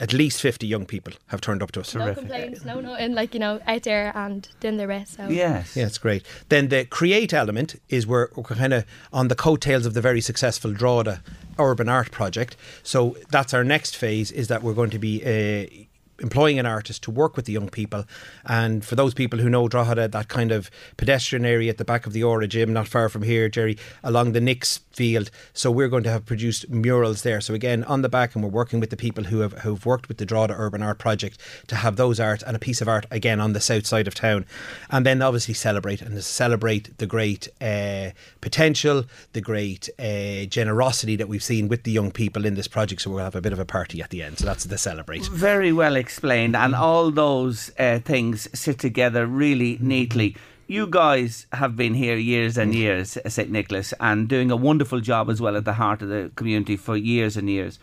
[0.00, 1.94] at least 50 young people have turned up to us.
[1.94, 5.14] No complaints, no no, and like, you know, out there and doing their best.
[5.14, 5.28] So.
[5.28, 5.76] Yes.
[5.76, 6.24] Yeah, it's great.
[6.48, 10.22] Then the create element is where we're kind of on the coattails of the very
[10.22, 11.22] successful Drogheda
[11.58, 12.56] urban art project.
[12.82, 14.32] So that's our next phase.
[14.32, 15.84] Is that we're going to be uh,
[16.20, 18.04] employing an artist to work with the young people.
[18.46, 22.06] And for those people who know Drogheda, that kind of pedestrian area at the back
[22.06, 25.30] of the Aura gym, not far from here, Jerry, along the Knicks field.
[25.52, 27.40] So we're going to have produced murals there.
[27.40, 30.08] So again, on the back, and we're working with the people who have who've worked
[30.08, 33.06] with the Drogheda Urban Art Project to have those art and a piece of art
[33.10, 34.44] again on the south side of town,
[34.90, 41.28] and then obviously celebrate and celebrate the great uh, potential, the great uh, generosity that
[41.28, 43.02] we've seen with the young people in this project.
[43.02, 44.38] So we'll have a bit of a party at the end.
[44.38, 45.26] So that's the celebrate.
[45.26, 46.82] Very well explained, and mm-hmm.
[46.82, 49.88] all those uh, things sit together really mm-hmm.
[49.88, 50.36] neatly.
[50.66, 53.50] You guys have been here years and years, uh, St.
[53.50, 56.96] Nicholas, and doing a wonderful job as well at the heart of the community for
[56.96, 57.78] years and years.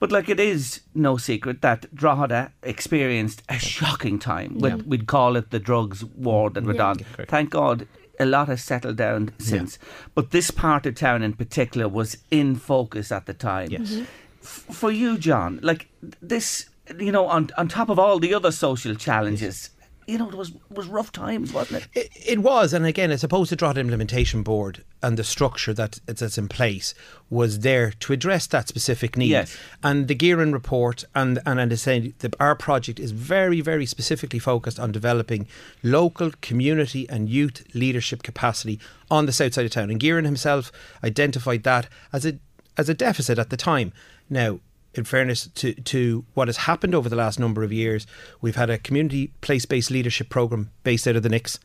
[0.00, 4.58] But like it is no secret that Drogheda experienced a shocking time.
[4.58, 6.90] We'd, we'd call it the drugs war that went Yeah.
[6.90, 6.98] on.
[7.26, 7.86] Thank God
[8.20, 9.78] a lot has settled down since.
[10.14, 13.70] But this part of town in particular was in focus at the time.
[13.70, 14.02] Yes.
[14.42, 15.88] F- for you, John, like
[16.22, 19.70] this, you know, on on top of all the other social challenges,
[20.08, 21.88] you know, it was was rough times, wasn't it?
[21.92, 26.00] It, it was, and again, I suppose the Drogheda Implementation Board and the structure that
[26.06, 26.94] that's in place
[27.28, 29.30] was there to address that specific need.
[29.30, 29.56] Yes.
[29.82, 34.38] And the Geiran report and and and saying the, our project is very very specifically
[34.38, 35.46] focused on developing
[35.82, 39.90] local community and youth leadership capacity on the south side of town.
[39.90, 40.72] And Geiran himself
[41.04, 42.38] identified that as a
[42.78, 43.92] as a deficit at the time.
[44.30, 44.60] Now,
[44.98, 48.06] in fairness to, to what has happened over the last number of years,
[48.42, 51.58] we've had a community place based leadership program based out of the Nix,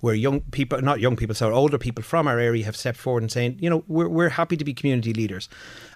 [0.00, 3.22] where young people, not young people, sorry, older people from our area have stepped forward
[3.22, 5.48] and saying, you know, we're, we're happy to be community leaders.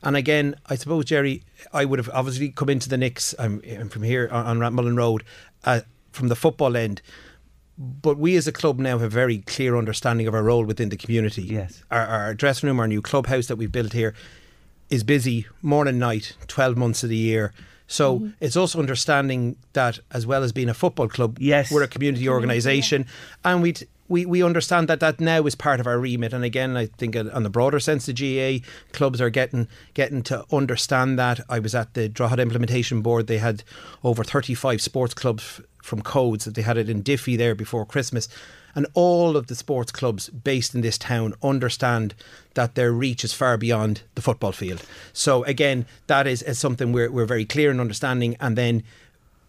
[0.02, 3.88] And again, I suppose, Jerry, I would have obviously come into the Nix, I'm, I'm
[3.88, 5.24] from here on, on Rathmullen Road,
[5.64, 5.80] uh,
[6.12, 7.00] from the football end.
[7.78, 10.90] But we as a club now have a very clear understanding of our role within
[10.90, 11.42] the community.
[11.42, 11.82] Yes.
[11.90, 14.14] Our, our dressing room, our new clubhouse that we've built here
[14.92, 17.54] is busy morning, night, 12 months of the year.
[17.86, 18.28] So mm-hmm.
[18.40, 21.72] it's also understanding that as well as being a football club, Yes.
[21.72, 23.06] we're a community organisation
[23.42, 23.74] and we
[24.08, 26.34] we we understand that that now is part of our remit.
[26.34, 28.60] And again, I think on the broader sense, the GA
[28.92, 31.40] clubs are getting getting to understand that.
[31.48, 33.26] I was at the Drogheda Implementation Board.
[33.26, 33.64] They had
[34.04, 38.28] over 35 sports clubs from codes that they had it in Diffie there before Christmas.
[38.74, 42.14] And all of the sports clubs based in this town understand
[42.54, 44.82] that their reach is far beyond the football field.
[45.12, 48.36] So again, that is, is something we're, we're very clear in understanding.
[48.40, 48.82] And then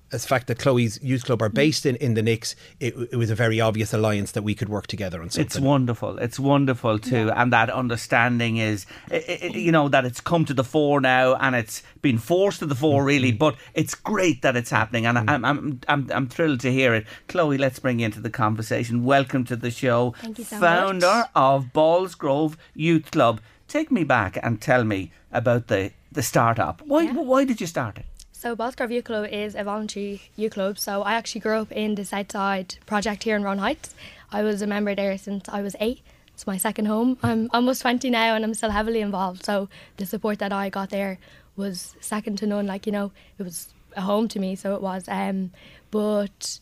[0.09, 3.31] the fact that Chloe's youth club are based in, in the Knicks, it, it was
[3.31, 5.45] a very obvious alliance that we could work together on something.
[5.47, 6.19] It's wonderful.
[6.19, 10.53] It's wonderful too, and that understanding is, i- i- you know, that it's come to
[10.53, 13.29] the fore now, and it's been forced to the fore, really.
[13.29, 13.37] Mm-hmm.
[13.39, 17.07] But it's great that it's happening, and I'm, I'm, I'm, I'm thrilled to hear it.
[17.27, 19.03] Chloe, let's bring you into the conversation.
[19.03, 21.29] Welcome to the show, Thank you so founder much.
[21.35, 23.41] of Ballsgrove Youth Club.
[23.67, 26.79] Take me back and tell me about the the startup.
[26.85, 27.13] Why, Yeah.
[27.13, 28.05] why did you start it?
[28.43, 30.77] So Ballsgrove Youth Club is a voluntary youth club.
[30.77, 33.95] So I actually grew up in the Southside project here in Rowan Heights.
[34.33, 36.01] I was a member there since I was eight.
[36.33, 37.17] It's my second home.
[37.23, 39.45] I'm almost 20 now and I'm still heavily involved.
[39.45, 41.19] So the support that I got there
[41.55, 42.67] was second to none.
[42.67, 44.57] Like, you know, it was a home to me.
[44.57, 45.05] So it was.
[45.07, 45.51] Um,
[45.89, 46.59] but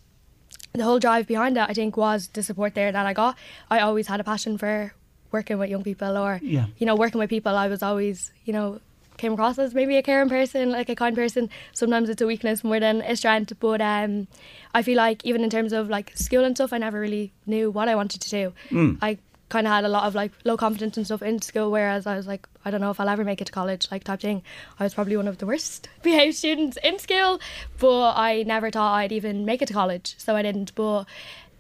[0.73, 3.35] the whole drive behind it, I think, was the support there that I got.
[3.71, 4.93] I always had a passion for
[5.31, 6.67] working with young people or, Yeah.
[6.77, 7.57] you know, working with people.
[7.57, 8.81] I was always, you know,
[9.21, 11.49] came across as maybe a caring person, like a kind person.
[11.73, 13.53] Sometimes it's a weakness more than a strength.
[13.59, 14.27] But um,
[14.73, 17.69] I feel like even in terms of like school and stuff, I never really knew
[17.71, 18.53] what I wanted to do.
[19.01, 22.07] I kind of had a lot of like low confidence and stuff in school, whereas
[22.07, 24.21] I was like, I don't know if I'll ever make it to college, like type
[24.21, 24.41] thing.
[24.79, 27.39] I was probably one of the worst behaved students in school,
[27.77, 30.73] but I never thought I'd even make it to college, so I didn't.
[30.73, 31.03] But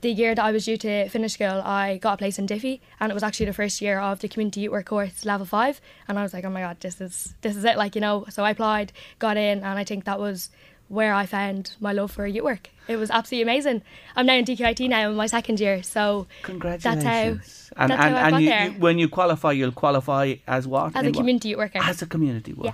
[0.01, 2.79] the year that I was due to finish school, I got a place in Diffie,
[2.99, 5.79] and it was actually the first year of the community youth work course level five,
[6.07, 8.25] and I was like, oh my god, this is this is it, like you know.
[8.29, 10.49] So I applied, got in, and I think that was
[10.87, 12.69] where I found my love for youth work.
[12.87, 13.81] It was absolutely amazing.
[14.15, 17.03] I'm now in DkIT now in my second year, so Congratulations.
[17.03, 18.65] That's how, and that's and, how I and got you, there.
[18.65, 20.87] you, when you qualify, you'll qualify as what?
[20.87, 21.15] as In a what?
[21.17, 21.79] community youth worker.
[21.81, 22.73] as a community Yeah.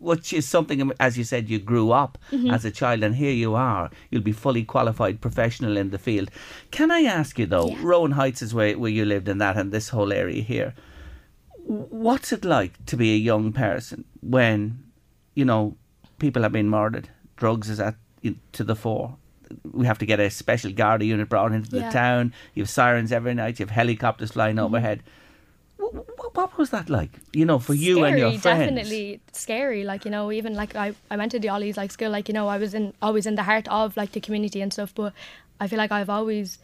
[0.00, 2.50] Which is something, as you said, you grew up Mm-hmm.
[2.50, 3.90] as a child, and here you are.
[4.10, 6.30] You'll be fully qualified professional in the field.
[6.70, 7.68] Can I ask you though?
[7.70, 7.78] Yeah.
[7.82, 10.74] Rowan Heights is where, where you lived, and that, and this whole area here.
[11.64, 14.84] What's it like to be a young person when,
[15.34, 15.76] you know,
[16.18, 17.96] people have been murdered, drugs is at
[18.52, 19.16] to the fore.
[19.72, 21.90] We have to get a special Garda unit brought into the Yeah.
[21.90, 22.34] town.
[22.54, 23.58] You have sirens every night.
[23.58, 24.64] You have helicopters flying Mm-hmm.
[24.64, 25.02] overhead.
[26.38, 27.10] What was that like?
[27.32, 28.60] You know, for you and your friends.
[28.60, 29.82] Definitely scary.
[29.84, 32.10] Like you know, even like I, I went to the Ollies like school.
[32.10, 34.72] Like you know, I was in always in the heart of like the community and
[34.72, 34.94] stuff.
[34.94, 35.12] But
[35.60, 36.58] I feel like I've always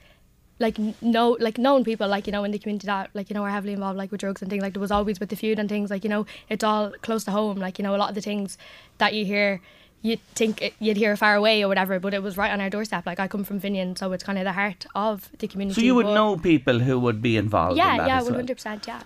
[0.60, 3.34] like n- know like known people like you know in the community that like you
[3.34, 5.37] know are heavily involved like with drugs and things like there was always with the
[5.37, 8.00] feud and things like you know it's all close to home like you know a
[8.02, 8.56] lot of the things
[8.98, 9.60] that you hear
[10.04, 12.70] you'd think it, you'd hear far away or whatever, but it was right on our
[12.70, 13.06] doorstep.
[13.06, 15.80] Like I come from Finian, so it's kind of the heart of the community.
[15.80, 17.78] So you would but- know people who would be involved.
[17.78, 19.02] Yeah, in that yeah, one hundred percent, yeah.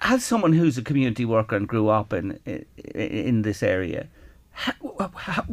[0.00, 2.38] As someone who's a community worker and grew up in
[2.94, 4.08] in, this area,
[4.52, 4.72] how,
[5.14, 5.44] how,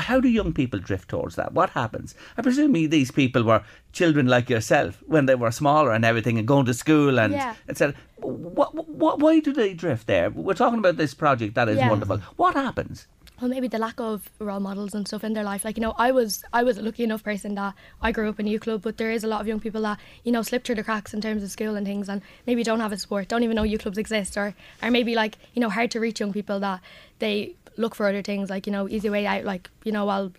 [0.00, 1.52] how do young people drift towards that?
[1.52, 2.14] What happens?
[2.38, 6.46] I presume these people were children like yourself when they were smaller and everything, and
[6.48, 7.54] going to school and Yeah.
[7.68, 7.94] etc.
[8.16, 10.30] What, what, why do they drift there?
[10.30, 11.90] We're talking about this project that is Yeah.
[11.90, 12.18] wonderful.
[12.36, 13.06] What happens?
[13.40, 15.64] Well maybe the lack of role models and stuff in their life.
[15.64, 18.40] Like you know i was i was a lucky enough person that i grew up
[18.40, 20.42] in a youth club but there is a lot of young people that you know
[20.42, 22.98] slip through the cracks in terms of school and things and maybe don't have a
[22.98, 26.00] sport don't even know youth clubs exist or or maybe like you know hard to
[26.00, 26.80] reach young people that
[27.18, 30.32] they look for other things like you know easy way out like you know i'll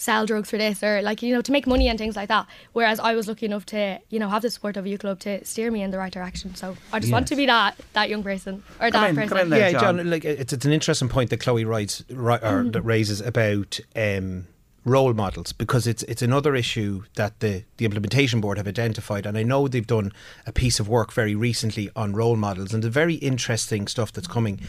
[0.00, 2.46] sell drugs for this or like you know to make money and things like that
[2.72, 5.18] whereas i was lucky enough to you know have the support of a youth club
[5.18, 8.08] to steer me in the right direction so i just want to be that that
[8.08, 9.96] young person or Come that in, person come in there, yeah, John.
[9.98, 10.08] John.
[10.10, 12.70] Like it's, it's an interesting point that Chloe writes, ri- or Mm-hmm.
[12.70, 14.46] that raises about um,
[14.84, 19.36] role models because it's it's another issue that the the implementation board have identified, and
[19.36, 20.12] I know they've done
[20.46, 24.28] a piece of work very recently on role models, and the very interesting stuff that's
[24.28, 24.60] coming.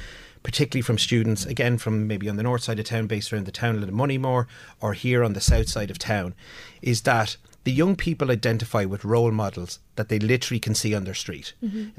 [0.41, 3.52] Particularly from students, again from maybe on the north side of town, based around the
[3.52, 4.47] town of Moneymore,
[4.80, 6.34] or here on the south side of town,
[6.82, 11.04] is that the young people identify with role models that they literally can see on
[11.04, 11.54] their street.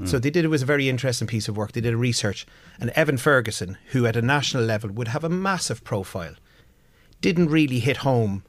[0.05, 1.73] So they did it was a very interesting piece of work.
[1.73, 2.47] They did a research,
[2.79, 6.33] and Evan Ferguson, who at a national level would have a massive profile,
[7.21, 8.43] didn't really hit home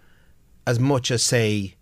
[0.67, 1.75] as much as say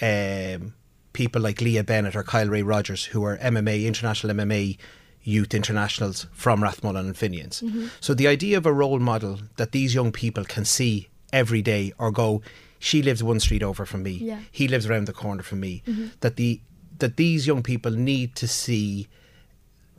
[0.00, 0.74] um,
[1.12, 4.78] people like Leah Bennett or Kyle Ray Rogers, who are MMA international MMA
[5.24, 7.62] youth internationals from Rathmullen and Finians.
[8.00, 11.92] So the idea of a role model that these young people can see every day
[11.98, 12.42] or go,
[12.78, 14.40] she lives one street over from me, Yeah.
[14.52, 15.82] he lives around the corner from me.
[16.20, 16.60] That the
[16.98, 19.08] that these young people need to see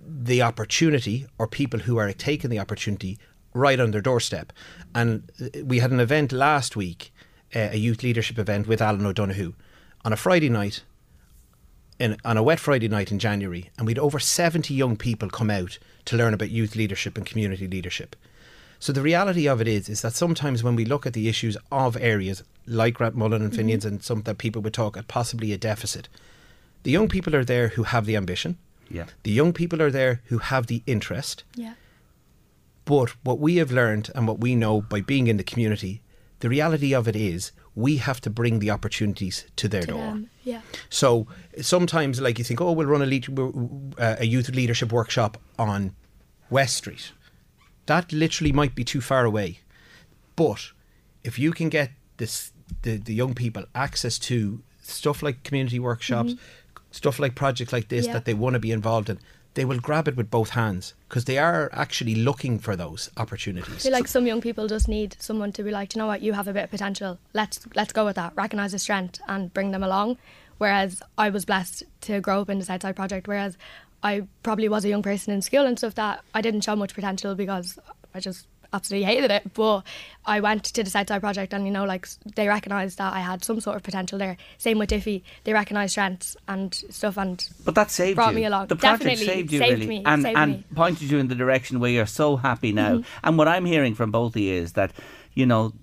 [0.07, 3.17] the opportunity or people who are taking the opportunity
[3.53, 4.53] right on their doorstep.
[4.93, 7.11] And uh, we had an event last week,
[7.55, 9.53] uh, a youth leadership event with Alan O'Donoghue
[10.05, 10.83] on a Friday night,
[11.99, 15.49] in, on a wet Friday night in January, and we'd over 70 young people come
[15.49, 18.15] out to learn about youth leadership and community leadership.
[18.79, 21.57] So the reality of it is, is that sometimes when we look at the issues
[21.71, 23.69] of areas like Rathmullen and mm-hmm.
[23.69, 26.09] Finians and some that people would talk at possibly a deficit,
[26.83, 28.57] the young people are there who have the ambition.
[28.89, 29.05] Yeah.
[29.23, 31.43] The young people are there who have the interest.
[31.55, 31.73] yeah
[32.83, 36.01] But what we have learned and what we know by being in the community,
[36.41, 40.01] the reality of it is we have to bring the opportunities to their to door.
[40.01, 41.27] them yeah So
[41.61, 45.93] sometimes, like you think, oh, we'll run a, uh, a youth leadership workshop on
[46.49, 47.11] West Street.
[47.85, 49.59] That literally might be too far away.
[50.35, 50.71] But
[51.23, 56.33] if you can get this, the, the young people access to stuff like community workshops,
[56.91, 58.13] stuff like projects like this Yeah.
[58.13, 59.19] that they want to be involved in,
[59.55, 63.75] they will grab it with both hands because they are actually looking for those opportunities.
[63.75, 66.21] I feel like some young people just need someone to be like, you know what,
[66.21, 67.17] you have a bit of potential.
[67.33, 68.33] Let's let's go with that.
[68.35, 70.17] Recognize the strength and bring them along.
[70.57, 73.57] Whereas I was blessed to grow up in the Southside Project, whereas
[74.03, 76.93] I probably was a young person in school and stuff that I didn't show much
[76.93, 77.79] potential because
[78.13, 79.53] I just absolutely hated it.
[79.53, 79.81] But
[80.25, 83.43] I went to the Southside Project and you know, like they recognised that I had
[83.43, 84.37] some sort of potential there.
[84.57, 88.41] Same with Diffie, they recognised strengths and stuff and But that saved Brought you.
[88.41, 88.67] me along.
[88.67, 90.57] The project Definitely saved you saved really, me, and saved and me.
[90.57, 90.75] Mm-hmm.
[90.75, 93.01] pointed you in the direction where you're so happy now.
[93.23, 94.91] And what I'm hearing from both of you is that
[95.33, 95.73] you know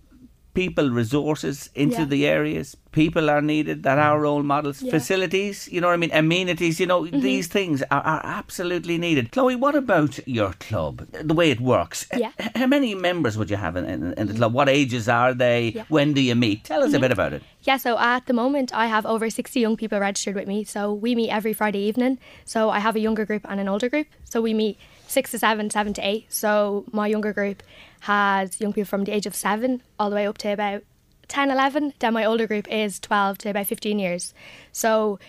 [0.55, 2.05] people resources into Yeah.
[2.05, 2.77] the areas.
[2.93, 4.83] People are needed that are role models.
[4.83, 4.89] Yeah.
[4.89, 4.99] Mm-hmm.
[4.99, 6.11] Facilities, you know what I mean?
[6.13, 9.33] Amenities, you know, these things are, are absolutely needed.
[9.33, 11.07] Chloe, what about your club?
[11.13, 12.07] The way it works.
[12.15, 12.33] Yeah.
[12.39, 14.53] H- How many members would you have in, in, in the club?
[14.53, 15.73] What ages are they?
[15.75, 15.85] Yeah.
[15.89, 16.65] When do you meet?
[16.65, 17.43] Tell us a bit about it.
[17.63, 20.65] Yeah, so at the moment I have over 60 young people registered with me.
[20.65, 22.19] So we meet every Friday evening.
[22.45, 24.09] So I have a younger group and an older group.
[24.25, 24.77] So we meet
[25.09, 26.27] six to seven, seven to eight.
[26.31, 27.63] So my younger group
[28.03, 30.83] has young people from the age of seven all the way up to about
[31.29, 31.95] 10, 11.
[32.01, 34.35] Then my older group is 12 to about 15 years.
[34.73, 35.21] So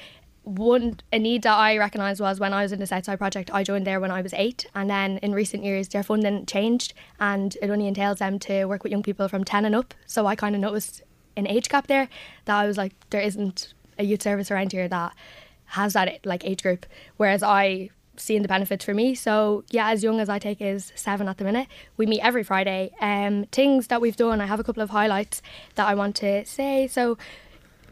[0.42, 3.64] one a need that I recognised was when I was in the Southside Project, I
[3.64, 7.56] joined there when I was eight, and then in recent years their funding changed, and
[7.62, 9.94] it only entails them to work with young people from ten and up.
[10.06, 11.04] So I kind of noticed
[11.38, 12.10] an age gap there
[12.46, 15.14] that I was like, there isn't a youth service around here that
[15.68, 19.16] has that like age group, whereas I seen the benefits for me.
[19.16, 21.68] So yeah, as young as I take is seven at the minute.
[21.98, 22.92] We meet every Friday.
[23.02, 25.42] Um, things that we've done, I have a couple of highlights
[25.76, 26.88] that I want to say.
[26.88, 27.18] So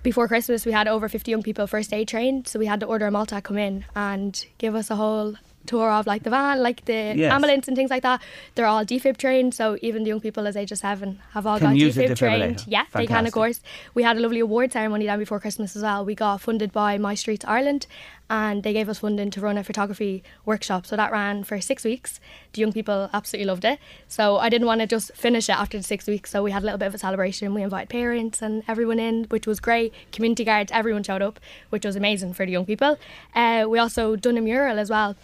[0.03, 2.47] before Christmas, we had over 50 young people first aid trained.
[2.47, 5.89] So we had the Order of Malta come in and give us a whole tour
[5.91, 7.31] of like the van, like the Yes.
[7.33, 8.21] ambulance and things like that.
[8.55, 11.59] They're all defib trained, so even the young people as age of seven have all
[11.59, 12.63] Can got defib trained.
[12.67, 13.61] Yeah, they can of course.
[13.93, 16.03] We had a lovely award ceremony down before Christmas as well.
[16.05, 17.87] We got funded by My Streets Ireland
[18.29, 20.85] and they gave us funding to run a photography workshop.
[20.85, 22.21] So that ran for six weeks.
[22.53, 23.77] The young people absolutely loved it.
[24.07, 26.31] So I didn't want to just finish it after the six weeks.
[26.31, 27.53] So we had a little bit of a celebration.
[27.53, 29.93] We invited parents and everyone in, which was great.
[30.13, 31.41] Community guards, everyone showed up,
[31.71, 32.97] which was amazing for the young people.
[33.35, 35.17] Uh, we also done a mural as well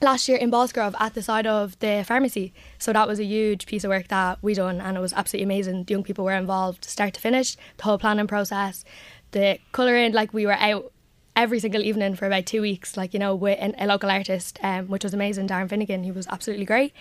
[0.00, 2.52] last year in Ballsgrove at the side of the pharmacy.
[2.78, 5.44] So that was a huge piece of work that we done and it was absolutely
[5.44, 5.84] amazing.
[5.84, 8.84] The young people were involved start to finish, the whole planning process,
[9.32, 10.92] the colouring, like we were out
[11.36, 14.58] every single evening for about two weeks, like, you know, with an, a local artist,
[14.62, 16.92] um, which was amazing, Darren Finnegan, he was absolutely great.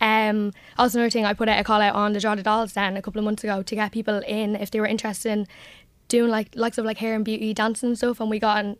[0.00, 2.72] Um, also another thing, I put out a call out on the Draw the Dolls
[2.72, 5.46] then a couple of months ago to get people in if they were interested in
[6.08, 8.76] doing like likes of like hair and beauty dancing and stuff and we got an,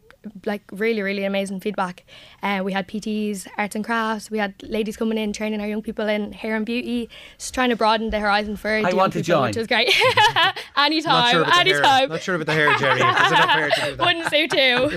[0.46, 2.04] like really really amazing feedback
[2.42, 5.82] uh, we had PTs arts and crafts we had ladies coming in training our young
[5.82, 7.08] people in hair and beauty
[7.38, 9.46] just trying to broaden the horizon for the young want to people, join.
[9.48, 9.88] which was great
[10.34, 11.74] Not anytime sure about the hair.
[11.76, 12.98] anytime Not sure about the hair, Jerry.
[12.98, 14.06] There's enough hair to do that.
[14.06, 14.90] wouldn't suit you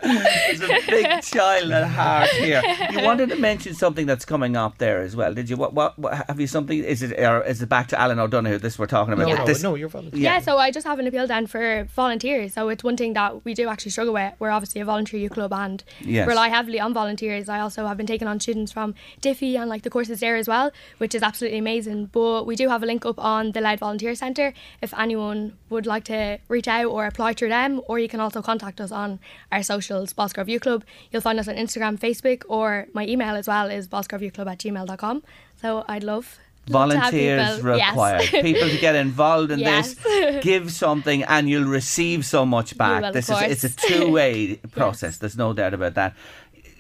[0.04, 2.62] There's a big child at heart here.
[2.92, 5.58] You wanted to mention something that's coming up there as well, did you?
[5.58, 6.84] What, what, what have you something?
[6.84, 8.60] Is it or is it back to Alan O'Donoghue?
[8.60, 9.28] This we're talking about.
[9.28, 10.20] No, But no, this- no, you're volunteer.
[10.22, 10.40] Yeah.
[10.40, 12.54] so I just have an appeal then for volunteers.
[12.54, 14.34] So it's one thing that we do actually struggle with.
[14.40, 16.28] We're obviously a volunteer youth club and Yes.
[16.28, 17.50] rely heavily on volunteers.
[17.50, 20.48] I also have been taking on students from Diffie and like the courses there as
[20.48, 22.08] well, which is absolutely amazing.
[22.12, 25.86] But we do have a link up on the Louth Volunteer Centre if anyone would
[25.86, 29.20] like to reach out or apply through them, or you can also contact us on
[29.52, 30.84] our socials, Ballsgrove Youth Club.
[31.12, 35.24] You'll find us on Instagram, Facebook, or my email as well is bosgroveyouthclub at gmail.com.
[35.62, 37.90] So I'd love love to have Volunteers people- yes.
[37.90, 38.22] required.
[38.44, 39.96] people to get involved in Yes.
[39.96, 40.44] this.
[40.44, 43.02] Give something, and you'll receive so much back.
[43.04, 45.18] will, this is it's a two-way process.
[45.18, 46.16] There's no doubt about that.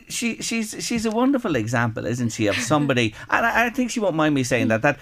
[0.09, 3.13] She she's she's a wonderful example, isn't she, of somebody?
[3.29, 4.99] and I, I think she won't mind me saying that that.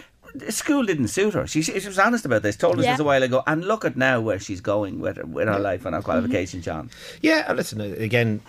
[0.47, 1.45] School didn't suit her.
[1.45, 2.55] She, she was honest about this.
[2.55, 2.93] Told us Yeah.
[2.93, 5.59] this a while ago, and look at now where she's going with her, with her
[5.59, 6.05] life and her Mm-hmm.
[6.05, 6.89] qualification, John.
[7.21, 8.39] Yeah, and listen, uh, again,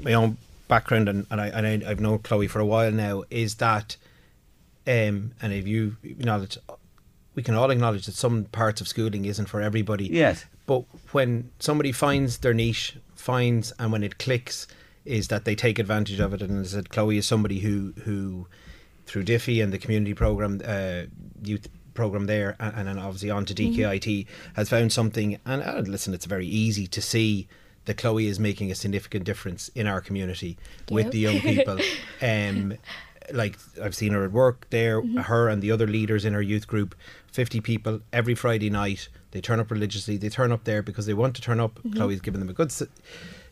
[0.00, 0.36] my own
[0.68, 3.96] background, and, and, I, and I, I've known Chloe for a while now, is that,
[4.86, 6.58] um, and if you acknowledge,
[7.34, 10.06] we can all acknowledge that some parts of schooling isn't for everybody.
[10.06, 10.44] Yes.
[10.66, 14.66] But when somebody finds their niche, finds, and when it clicks,
[15.04, 16.42] is that they take advantage of it.
[16.42, 18.48] And as I said, Chloe is somebody who, who
[19.06, 21.02] through Diffie and the community program, uh,
[21.42, 25.38] youth program there, and, and then obviously on to DKIT, has found something.
[25.46, 27.48] And uh, listen, it's very easy to see
[27.86, 30.58] that Chloe is making a significant difference in our community
[30.90, 31.78] with the young people.
[32.22, 32.74] um,
[33.32, 36.66] like I've seen her at work there, her and the other leaders in her youth
[36.66, 36.94] group,
[37.32, 39.08] 50 people every Friday night.
[39.32, 40.16] They turn up religiously.
[40.16, 41.78] They turn up there because they want to turn up.
[41.94, 42.72] Chloe's given them a good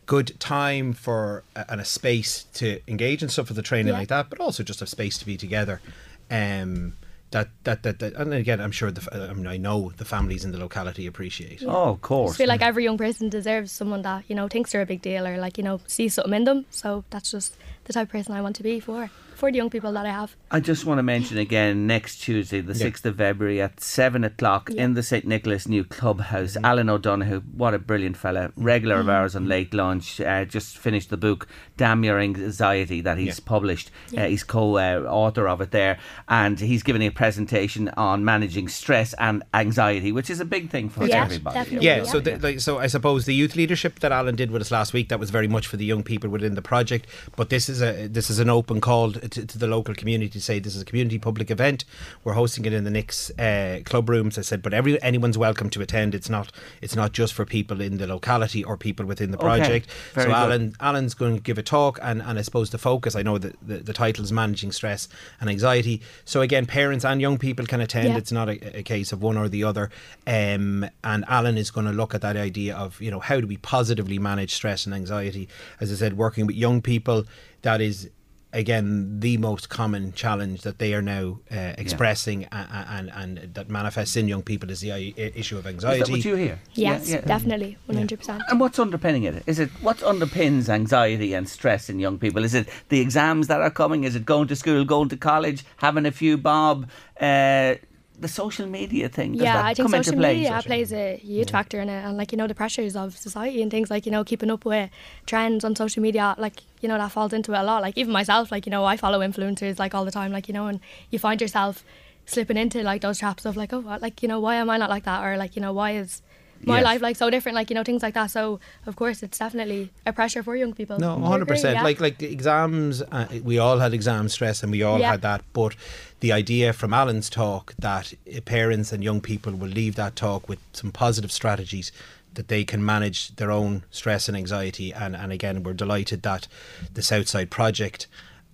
[0.07, 3.99] good time for a, and a space to engage in stuff with the training Yeah.
[3.99, 5.81] like that, but also just a space to be together.
[6.29, 6.93] Um,
[7.31, 10.05] that, that, that, that and again, I'm sure the, f- I mean, I know the
[10.05, 11.63] families in the locality appreciate.
[11.65, 12.29] Oh, of I course.
[12.29, 15.01] just feel like every young person deserves someone that you know thinks they're a big
[15.01, 16.65] deal or like you know sees something in them.
[16.69, 19.09] So that's just the type of person I want to be for
[19.45, 20.35] for the young people that I have.
[20.49, 24.71] I just want to mention again next Tuesday, the 6th of February at 7 o'clock
[24.71, 25.25] in the St.
[25.25, 26.57] Nicholas new clubhouse.
[26.63, 31.11] Alan O'Donoghue, what a brilliant fella, regular of ours on Late Lunch, uh, just finished
[31.11, 33.91] the book, Damn Your Anxiety, that he's published.
[34.17, 38.67] Uh, he's co uh, author of it there, and he's giving a presentation on managing
[38.67, 41.53] stress and anxiety, which is a big thing for Yeah, everybody.
[41.53, 41.85] definitely.
[41.85, 42.03] Yeah, Yeah.
[42.05, 44.91] so the, like, so I suppose the youth leadership that Alan did with us last
[44.93, 47.05] week that was very much for the young people within the project.
[47.35, 50.41] But this is a this is an open call to, to the local community to
[50.41, 51.85] say this is a community public event.
[52.23, 54.37] We're hosting it in the Nick's uh, club rooms.
[54.37, 56.15] I said, but every anyone's welcome to attend.
[56.15, 59.87] It's not it's not just for people in the locality or people within the project.
[60.13, 60.35] very so good.
[60.35, 63.15] Alan Alan's going to give a talk, and, and I suppose the focus.
[63.15, 65.07] I know that the, the title is managing stress
[65.39, 66.01] and anxiety.
[66.23, 68.09] So again, parents and young people can attend.
[68.09, 68.17] Yeah.
[68.17, 69.89] It's not a, a case of one or the other.
[70.25, 73.47] Um, and Alan is going to look at that idea of you know how do
[73.47, 75.47] we positively manage stress and anxiety.
[75.79, 77.25] As I said, working with young people,
[77.61, 78.09] that is
[78.55, 83.69] again the most common challenge that they are now uh, expressing and, and and that
[83.69, 85.99] manifests in young people is the issue of Is anxiety.
[85.99, 86.59] that what you hear?
[86.73, 87.21] Yes, Yeah, yeah.
[87.25, 88.41] definitely, one hundred percent.
[88.49, 89.43] And what's underpinning it?
[89.45, 92.43] Is it what underpins anxiety and stress in young people?
[92.43, 94.03] Is it the exams that are coming?
[94.05, 96.89] Is it going to school, going to college, having a few bob?
[97.19, 97.75] Uh,
[98.19, 99.33] the social media thing.
[99.33, 100.35] Does yeah, that I think come social play?
[100.35, 103.61] media plays a huge factor in it, and like you know the pressures of society
[103.61, 104.89] and things like you know keeping up with
[105.25, 107.81] trends on social media, like you know that falls into it a lot.
[107.81, 110.53] Like even myself, like you know I follow influencers like all the time, like you
[110.53, 111.83] know, and you find yourself
[112.25, 114.77] slipping into like those traps of like oh what, like you know why am I
[114.77, 116.21] not like that or like you know why is
[116.65, 116.83] my Yes.
[116.85, 118.31] life like so different, like you know things like that.
[118.31, 120.99] So of course, it's definitely a pressure for young people.
[120.99, 121.75] No, I one hundred agree, percent.
[121.75, 121.83] yeah.
[121.83, 125.11] Like like the exams, uh, we all had exam stress, and we all Yeah.
[125.11, 125.41] had that.
[125.53, 125.75] But
[126.19, 128.13] the idea from Alan's talk that
[128.45, 131.91] parents and young people will leave that talk with some positive strategies
[132.33, 134.91] that they can manage their own stress and anxiety.
[134.93, 136.47] And and again, we're delighted that
[136.93, 138.07] the Southside project.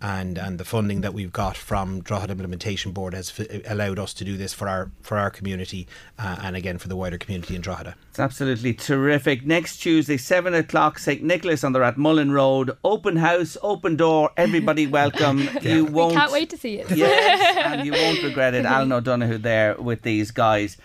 [0.04, 4.14] And, and the funding that we've got from Drogheda Implementation Board has f- allowed us
[4.16, 5.88] to do this for our for our community
[6.18, 7.96] uh, and again for the wider community in Drogheda.
[8.10, 9.46] It's absolutely terrific.
[9.46, 11.22] Next Tuesday, 7 o'clock, St.
[11.22, 12.72] Nicholas on the Rathmullen Road.
[12.84, 15.48] Open house, open door, everybody welcome.
[15.62, 16.16] You won't.
[16.16, 16.90] can't wait to see it.
[16.90, 18.66] Yes, and you won't regret it.
[18.66, 20.78] Alan O'Donoghue there with these guys.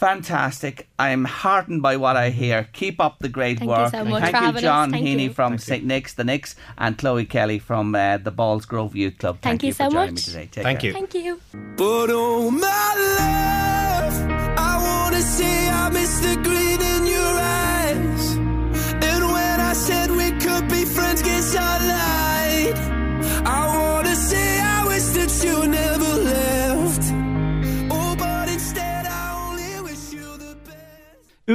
[0.00, 0.88] Fantastic.
[0.98, 2.66] I'm heartened by what I hear.
[2.72, 3.90] Keep up the great Thank you work.
[3.90, 4.62] so much Thank for you, having us.
[4.62, 5.32] John Thank Heeney you.
[5.34, 5.84] from St.
[5.84, 9.40] Nick's, the Knicks, and Chloe Kelly from uh, the Ballsgrove Youth Club.
[9.42, 10.26] Thank you for so joining much.
[10.26, 10.48] me today.
[10.50, 10.88] Take Thank care.
[10.88, 10.94] you.
[10.94, 11.40] Thank you.
[11.76, 16.69] But oh my love, I wanna say I miss the green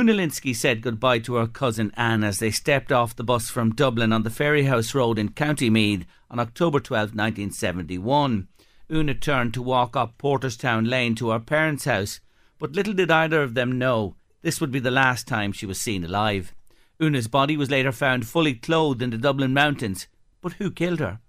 [0.06, 0.16] best.
[0.18, 3.74] Una Lynskey said goodbye to her cousin Anne as they stepped off the bus from
[3.74, 8.47] Dublin on the Fairyhouse Road in County Meath on October 12, 1971.
[8.91, 12.20] Una turned to walk up Porterstown Lane to her parents' house,
[12.60, 15.82] but little did either of them know this would be the last time she was
[15.82, 16.53] seen alive.
[17.01, 20.08] Una's body was later found fully clothed in the Dublin mountains,
[20.41, 21.20] but who killed her?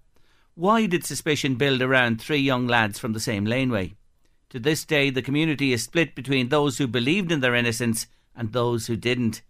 [0.53, 3.95] Why did suspicion build around three young lads from the same laneway?
[4.49, 8.07] To this day, the community is split between those who believed in their innocence
[8.37, 9.41] and those who didn't.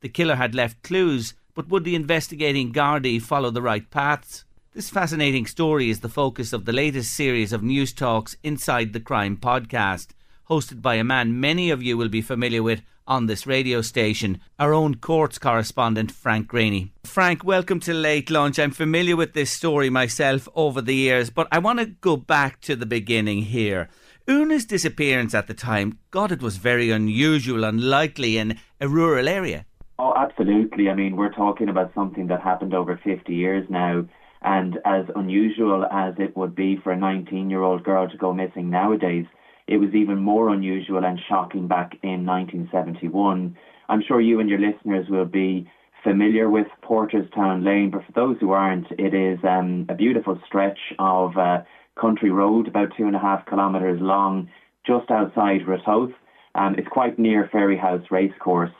[0.00, 4.44] The killer had left clues, but would the investigating Gardaí follow the right paths?
[4.72, 9.36] This fascinating story is the focus of the latest series of Newstalk's Inside the Crime
[9.36, 10.08] podcast,
[10.48, 14.40] hosted by a man many of you will be familiar with on this radio station,
[14.60, 16.90] our own courts correspondent, Frank Greaney.
[17.02, 18.56] Frank, welcome to Late Lunch.
[18.56, 22.60] I'm familiar with this story myself over the years, but I want to go back
[22.62, 23.88] to the beginning here.
[24.30, 29.66] Una's disappearance at the time, God, it was very unusual, unlikely in a rural area.
[29.98, 30.88] Oh, absolutely.
[30.88, 34.04] I mean, we're talking about something that happened over 50 years now.
[34.42, 38.32] And as unusual as it would be for a 19 year old girl to go
[38.32, 39.26] missing nowadays,
[39.66, 43.56] it was even more unusual and shocking back in 1971.
[43.88, 45.68] I'm sure you and your listeners will be
[46.04, 50.78] familiar with Porterstown Lane, but for those who aren't, it is um, a beautiful stretch
[51.00, 51.62] of uh,
[51.98, 54.48] country road, about two and a half kilometres long,
[54.86, 56.14] just outside Ratoath.
[56.54, 58.72] Um, it's quite near Fairyhouse Racecourse.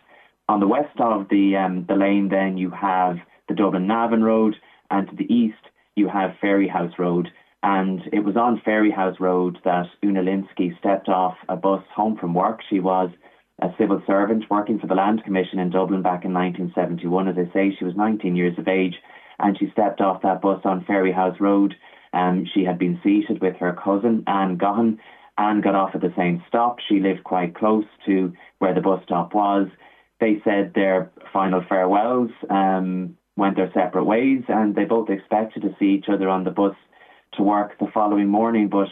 [0.49, 4.57] On the west of the um, the lane, then you have the Dublin Navan Road,
[4.91, 5.63] and to the east
[5.95, 7.29] you have Fairyhouse Road.
[7.63, 12.33] And it was on Fairyhouse Road that Una Lynskey stepped off a bus home from
[12.35, 12.61] work.
[12.69, 13.11] She was
[13.61, 17.29] a civil servant working for the Land Commission in Dublin back in 1971.
[17.29, 18.95] As I say, she was 19 years of age,
[19.39, 21.75] and she stepped off that bus on Fairyhouse Road.
[22.13, 24.99] Um, she had been seated with her cousin Anne Gohan.
[25.39, 26.79] Anne got off at the same stop.
[26.89, 29.69] She lived quite close to where the bus stop was.
[30.21, 35.75] They said their final farewells, um, went their separate ways, and they both expected to
[35.79, 36.77] see each other on the bus
[37.35, 38.69] to work the following morning.
[38.69, 38.89] But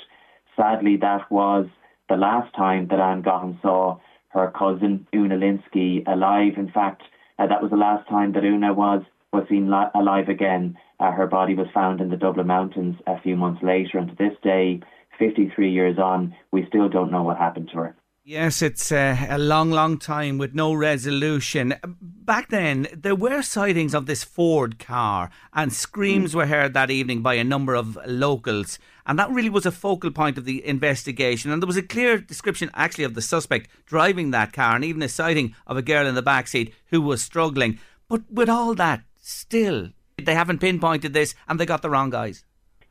[0.57, 1.67] sadly, that was
[2.09, 3.99] the last time that Anne Gohan saw
[4.29, 6.55] her cousin Una Lynskey alive.
[6.57, 7.03] In fact,
[7.39, 9.03] uh, that was the last time that Una was
[9.33, 10.77] was seen li- alive again.
[11.01, 14.15] Uh, her body was found in the Dublin Mountains a few months later, and to
[14.17, 14.81] this day,
[15.19, 17.97] 53 years on, we still don't know what happened to her.
[18.25, 21.75] Yes, it's uh, a long, long time with no resolution.
[21.99, 27.23] Back then, there were sightings of this Ford car, and screams were heard that evening
[27.23, 28.79] by a number of locals.
[29.07, 31.51] And that really was a focal point of the investigation.
[31.51, 35.01] And there was a clear description, actually, of the suspect driving that car, and even
[35.01, 37.79] a sighting of a girl in the back seat who was struggling.
[38.11, 42.45] But with all that, still, they haven't pinpointed this, and they got the wrong guys.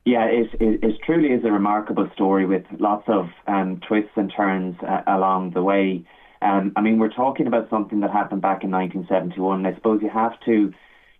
[0.05, 4.31] Yeah, it, it, it truly is a remarkable story with lots of um, twists and
[4.35, 6.05] turns uh, along the way.
[6.41, 9.65] Um, I mean, we're talking about something that happened back in 1971.
[9.65, 10.73] I suppose you have to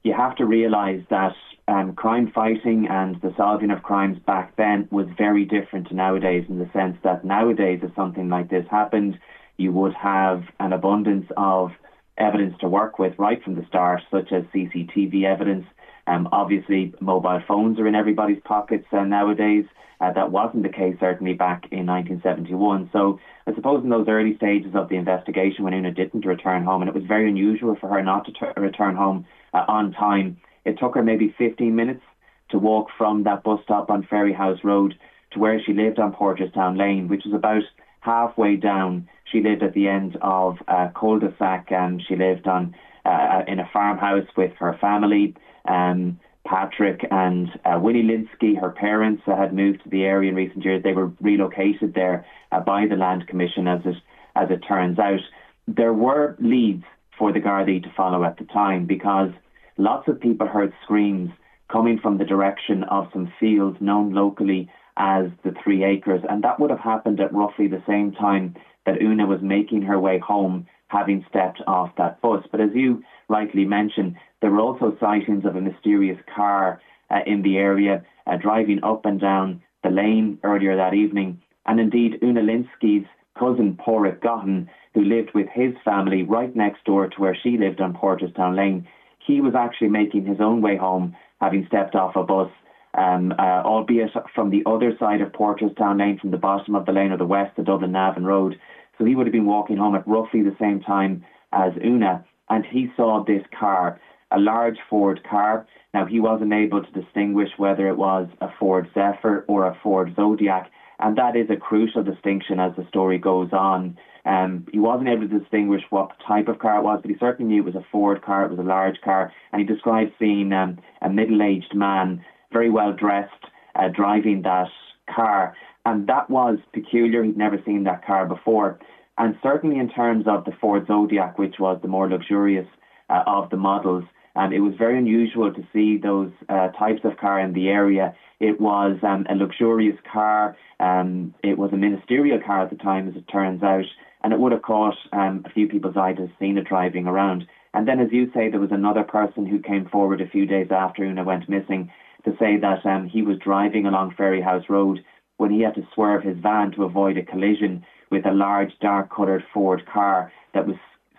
[0.04, 1.36] you have to realise that
[1.68, 6.46] um, crime fighting and the solving of crimes back then was very different to nowadays
[6.48, 9.20] in the sense that nowadays, if something like this happened,
[9.58, 11.72] you would have an abundance of
[12.18, 15.66] evidence to work with right from the start, such as CCTV evidence.
[16.08, 19.66] Um, obviously, mobile phones are in everybody's pockets uh, nowadays.
[20.00, 22.90] Uh, that wasn't the case certainly back in 1971.
[22.94, 26.82] So I suppose in those early stages of the investigation when Una didn't return home,
[26.82, 30.38] and it was very unusual for her not to t- return home uh, on time,
[30.66, 32.04] it took her maybe 15 minutes
[32.50, 34.94] to walk from that bus stop on Fairyhouse Road
[35.32, 37.64] to where she lived on Porterstown Lane, which is about
[38.02, 42.76] halfway down She lived at the end of a cul-de-sac and she lived on
[43.06, 45.36] uh, in a farmhouse with her family.
[45.68, 50.36] Um, Patrick and uh, Willie Lynskey, her parents, uh, had moved to the area in
[50.36, 50.82] recent years.
[50.82, 53.96] They were relocated there uh, by the Land Commission, as it
[54.36, 55.20] as it turns out.
[55.68, 56.86] There were leads
[57.18, 59.32] for the Gardaí to follow at the time because
[59.78, 61.32] lots of people heard screams
[61.70, 66.60] coming from the direction of some fields known locally as the Three Acres, and that
[66.60, 68.56] would have happened at roughly the same time
[68.88, 72.44] that Una was making her way home, having stepped off that bus.
[72.52, 76.82] But as you rightly mentioned, there were also sightings of a mysterious car
[77.12, 81.40] uh, in the area uh, driving up and down the lane earlier that evening.
[81.66, 83.06] And indeed, Una Lynskey's
[83.38, 87.82] cousin, Porrick Gotten, who lived with his family right next door to where she lived
[87.82, 88.88] on Porterstown Lane,
[89.20, 92.50] he was actually making his own way home, having stepped off a bus,
[92.98, 96.94] um, uh, albeit from the other side of Porterstown Lane, from the bottom of the
[96.94, 98.60] lane or the west, the Dublin Navan Road.
[98.98, 101.24] So he would have been walking home at roughly the same time
[101.54, 104.00] as Una, and he saw this car,
[104.32, 105.68] a large Ford car.
[105.94, 110.14] Now, he wasn't able to distinguish whether it was a Ford Zephyr or a Ford
[110.16, 113.98] Zodiac, and that is a crucial distinction as the story goes on.
[114.26, 117.54] Um, he wasn't able to distinguish what type of car it was, but he certainly
[117.54, 120.52] knew it was a Ford car, it was a large car, and he described seeing
[120.52, 123.32] um, a middle aged man, very well dressed,
[123.76, 124.68] uh, driving that
[125.14, 125.56] car.
[125.88, 127.24] And that was peculiar.
[127.24, 128.78] He'd never seen that car before.
[129.18, 132.68] And certainly in terms of the Ford Zodiac, which was the more luxurious
[133.10, 134.04] uh, of the models,
[134.36, 138.14] um, it was very unusual to see those uh, types of car in the area.
[138.42, 140.58] It was um, a luxurious car.
[140.82, 143.86] Um, it was a ministerial car at the time, as it turns out,
[144.26, 147.08] and it would have caught um, a few people's eye to have seen it driving
[147.08, 147.48] around.
[147.74, 150.68] And then, as you say, there was another person who came forward a few days
[150.70, 151.90] after Una went missing
[152.26, 155.00] to say that um, he was driving along Fairyhouse Road
[155.38, 159.10] when he had to swerve his van to avoid a collision with a large dark
[159.14, 160.76] coloured Ford car that was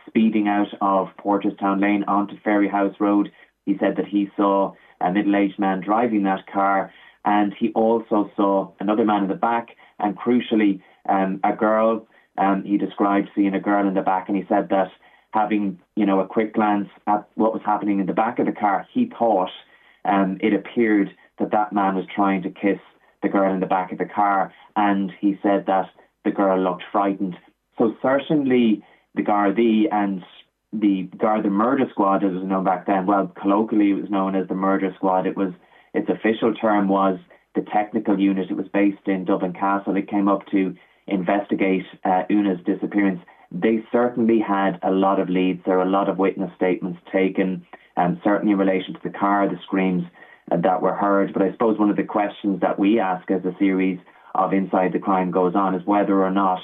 [0.06, 3.30] speeding out of Porterstown Lane onto Fairyhouse Road.
[3.66, 6.92] He said that he saw a middle aged man driving that car
[7.24, 12.06] and he also saw another man in the back and crucially um, a girl.
[12.38, 14.90] Um, he described seeing a girl in the back and he said that
[15.32, 18.52] having you know a quick glance at what was happening in the back of the
[18.52, 19.50] car, he thought
[20.04, 22.78] um, it appeared that that man was trying to kiss
[23.22, 25.90] the girl in the back of the car, and he said that
[26.24, 27.36] the girl looked frightened.
[27.76, 30.22] So certainly the Gardaí and
[30.72, 34.34] the Garda Murder Squad, as it was known back then, well, colloquially it was known
[34.34, 35.26] as the Murder Squad.
[35.26, 35.52] It was
[35.94, 37.18] its official term was
[37.54, 38.50] the technical unit.
[38.50, 39.96] It was based in Dublin Castle.
[39.96, 40.74] It came up to
[41.06, 43.20] investigate uh, Una's disappearance.
[43.50, 45.62] They certainly had a lot of leads.
[45.64, 47.66] There were a lot of witness statements taken,
[47.96, 50.04] um, certainly in relation to the car, the screams
[50.50, 51.32] that were heard.
[51.32, 53.98] But I suppose one of the questions that we ask as a series
[54.34, 56.60] of Inside the Crime goes on is whether or not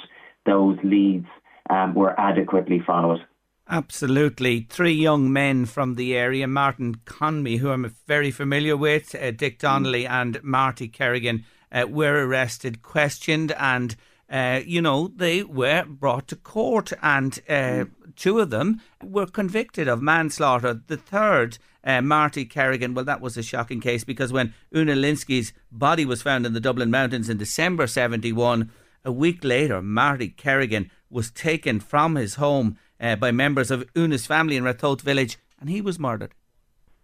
[0.47, 1.27] those leads
[1.71, 3.21] um, were adequately followed.
[3.69, 4.67] Absolutely.
[4.69, 9.59] Three young men from the area, Martin Conmey, who I'm very familiar with, uh, Dick
[9.59, 13.97] Donnelly, and Marty Kerrigan, uh, were arrested, questioned, and,
[14.31, 16.93] uh, you know, they were brought to court.
[17.03, 20.83] And uh, two of them were convicted of manslaughter.
[20.87, 25.53] The third, uh, Marty Kerrigan, well, that was a shocking case because when Una Lynskey's
[25.71, 28.71] body was found in the Dublin Mountains in December 71,
[29.05, 34.27] a week later, Marty Kerrigan was taken from his home uh, by members of Una's
[34.27, 36.33] family in Ratoath village, and he was murdered.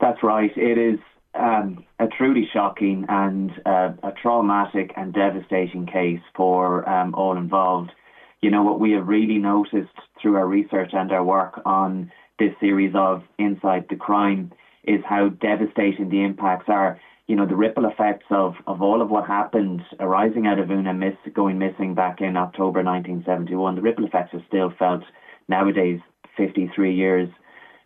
[0.01, 0.51] That's right.
[0.57, 0.99] It is
[1.35, 7.93] um, a truly shocking and uh, a traumatic and devastating case for um, all involved.
[8.41, 12.55] You know, what we have really noticed through our research and our work on this
[12.59, 14.51] series of Inside the Crime
[14.85, 17.01] is how devastating the impacts are.
[17.27, 20.93] You know, the ripple effects of, of all of what happened arising out of Una
[20.93, 25.03] miss, going missing back in October 1971, the ripple effects are still felt
[25.49, 26.01] nowadays,
[26.37, 27.29] 53 years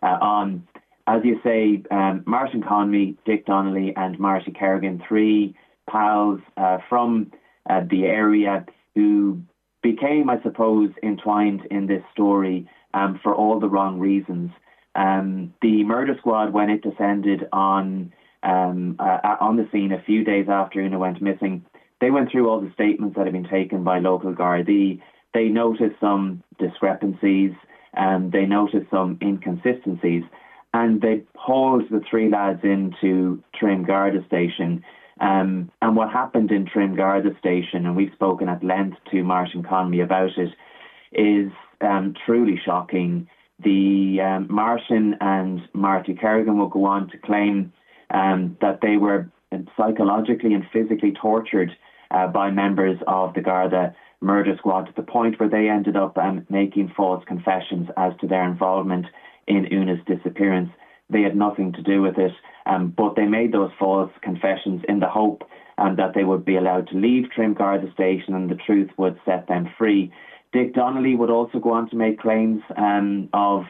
[0.01, 0.67] uh, on.
[1.07, 5.55] As you say, um, Martin Conmey, Dick Donnelly, and Marty Kerrigan, three
[5.87, 7.31] pals uh, from
[7.69, 8.65] uh, the area
[8.95, 9.41] who
[9.83, 14.51] became, I suppose, entwined in this story um, for all the wrong reasons.
[14.95, 20.23] Um, the murder squad, when it descended on um, uh, on the scene a few
[20.23, 21.65] days after Una went missing,
[21.99, 25.01] they went through all the statements that had been taken by local Gardaí
[25.35, 27.51] they noticed some discrepancies
[27.93, 30.23] and they noticed some inconsistencies.
[30.73, 34.83] And they hauled the three lads into Trim Garda Station.
[35.19, 39.63] Um, and what happened in Trim Garda Station, and we've spoken at length to Martin
[39.63, 40.49] Conmey about it,
[41.11, 43.27] is um, truly shocking.
[43.63, 47.71] The um, Martin and Marty Kerrigan will go on to claim
[48.11, 49.29] um, that they were
[49.77, 51.71] psychologically and physically tortured
[52.11, 56.17] uh, by members of the Garda murder squad to the point where they ended up
[56.17, 59.05] um, making false confessions as to their involvement
[59.47, 60.69] in Una's disappearance.
[61.09, 62.31] They had nothing to do with it,
[62.65, 65.43] um, but they made those false confessions in the hope
[65.77, 69.19] um, that they would be allowed to leave Trim Garda station and the truth would
[69.25, 70.11] set them free.
[70.55, 73.65] Dick Donnelly would also go on to make claims um, of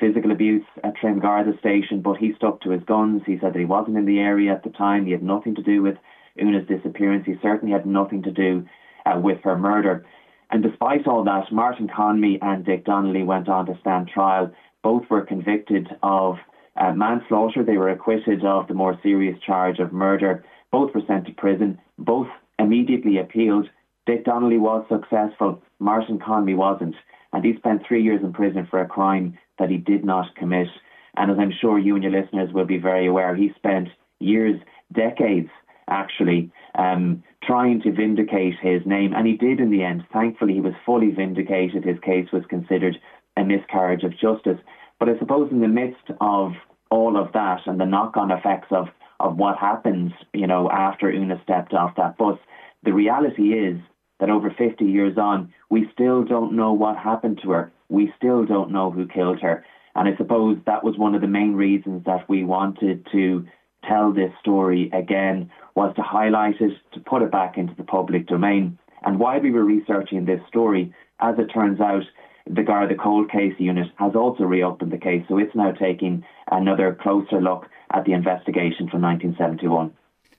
[0.00, 3.22] physical abuse at Trim Garda station, but he stuck to his guns.
[3.24, 5.06] He said that he wasn't in the area at the time.
[5.06, 5.96] He had nothing to do with
[6.36, 7.24] Una's disappearance.
[7.24, 8.66] He certainly had nothing to do
[9.06, 10.04] uh, with her murder.
[10.50, 14.50] And despite all that, Martin Conmey and Dick Donnelly went on to stand trial.
[14.82, 16.38] Both were convicted of
[16.76, 17.62] uh, manslaughter.
[17.62, 20.44] They were acquitted of the more serious charge of murder.
[20.72, 21.78] Both were sent to prison.
[21.96, 22.26] Both
[22.58, 23.68] immediately appealed.
[24.06, 25.62] Dick Donnelly was successful.
[25.78, 26.94] Martin Conmey wasn't.
[27.32, 30.68] And he spent three years in prison for a crime that he did not commit.
[31.16, 33.88] And as I'm sure you and your listeners will be very aware, he spent
[34.20, 34.60] years,
[34.92, 35.48] decades
[35.88, 39.12] actually, um, trying to vindicate his name.
[39.14, 40.04] And he did in the end.
[40.12, 41.84] Thankfully, he was fully vindicated.
[41.84, 42.96] His case was considered
[43.36, 44.58] a miscarriage of justice.
[44.98, 46.52] But I suppose in the midst of
[46.90, 48.86] all of that and the knock-on effects of,
[49.20, 52.38] of what happens, you know, after Una stepped off that bus,
[52.84, 53.80] the reality is
[54.20, 57.72] that over 50 years on, we still don't know what happened to her.
[57.88, 59.64] We still don't know who killed her.
[59.94, 63.46] And I suppose that was one of the main reasons that we wanted to
[63.88, 68.26] tell this story again was to highlight it, to put it back into the public
[68.26, 68.78] domain.
[69.02, 72.02] And while we were researching this story, as it turns out,
[72.46, 76.96] the Garda Cold Case Unit has also reopened the case, so it's now taking another
[77.00, 79.92] closer look at the investigation from 1971.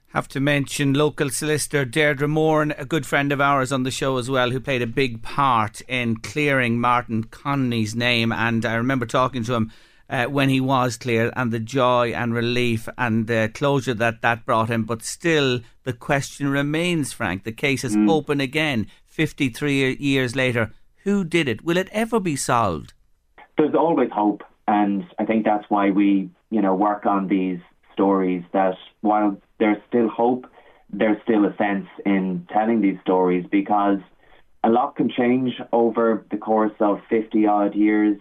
[0.10, 4.18] Have to mention local solicitor Deirdre Moore, a good friend of ours on the show
[4.18, 8.32] as well, who played a big part in clearing Martin Conmey's name.
[8.32, 9.72] And I remember talking to him
[10.10, 14.46] uh, when he was cleared and the joy and relief and the closure that that
[14.46, 14.84] brought him.
[14.86, 17.44] But still, the question remains, Frank.
[17.44, 18.10] The case is Mm.
[18.10, 20.72] open again 53 years later.
[21.04, 21.66] Who did it?
[21.66, 22.94] Will it ever be solved?
[23.58, 27.60] There's always hope, and I think that's why we, you know, work on these
[27.96, 28.44] stories.
[28.54, 30.46] That while there's still hope,
[30.92, 34.00] there's still a sense in telling these stories because
[34.64, 38.18] a lot can change over the course of 50 odd years.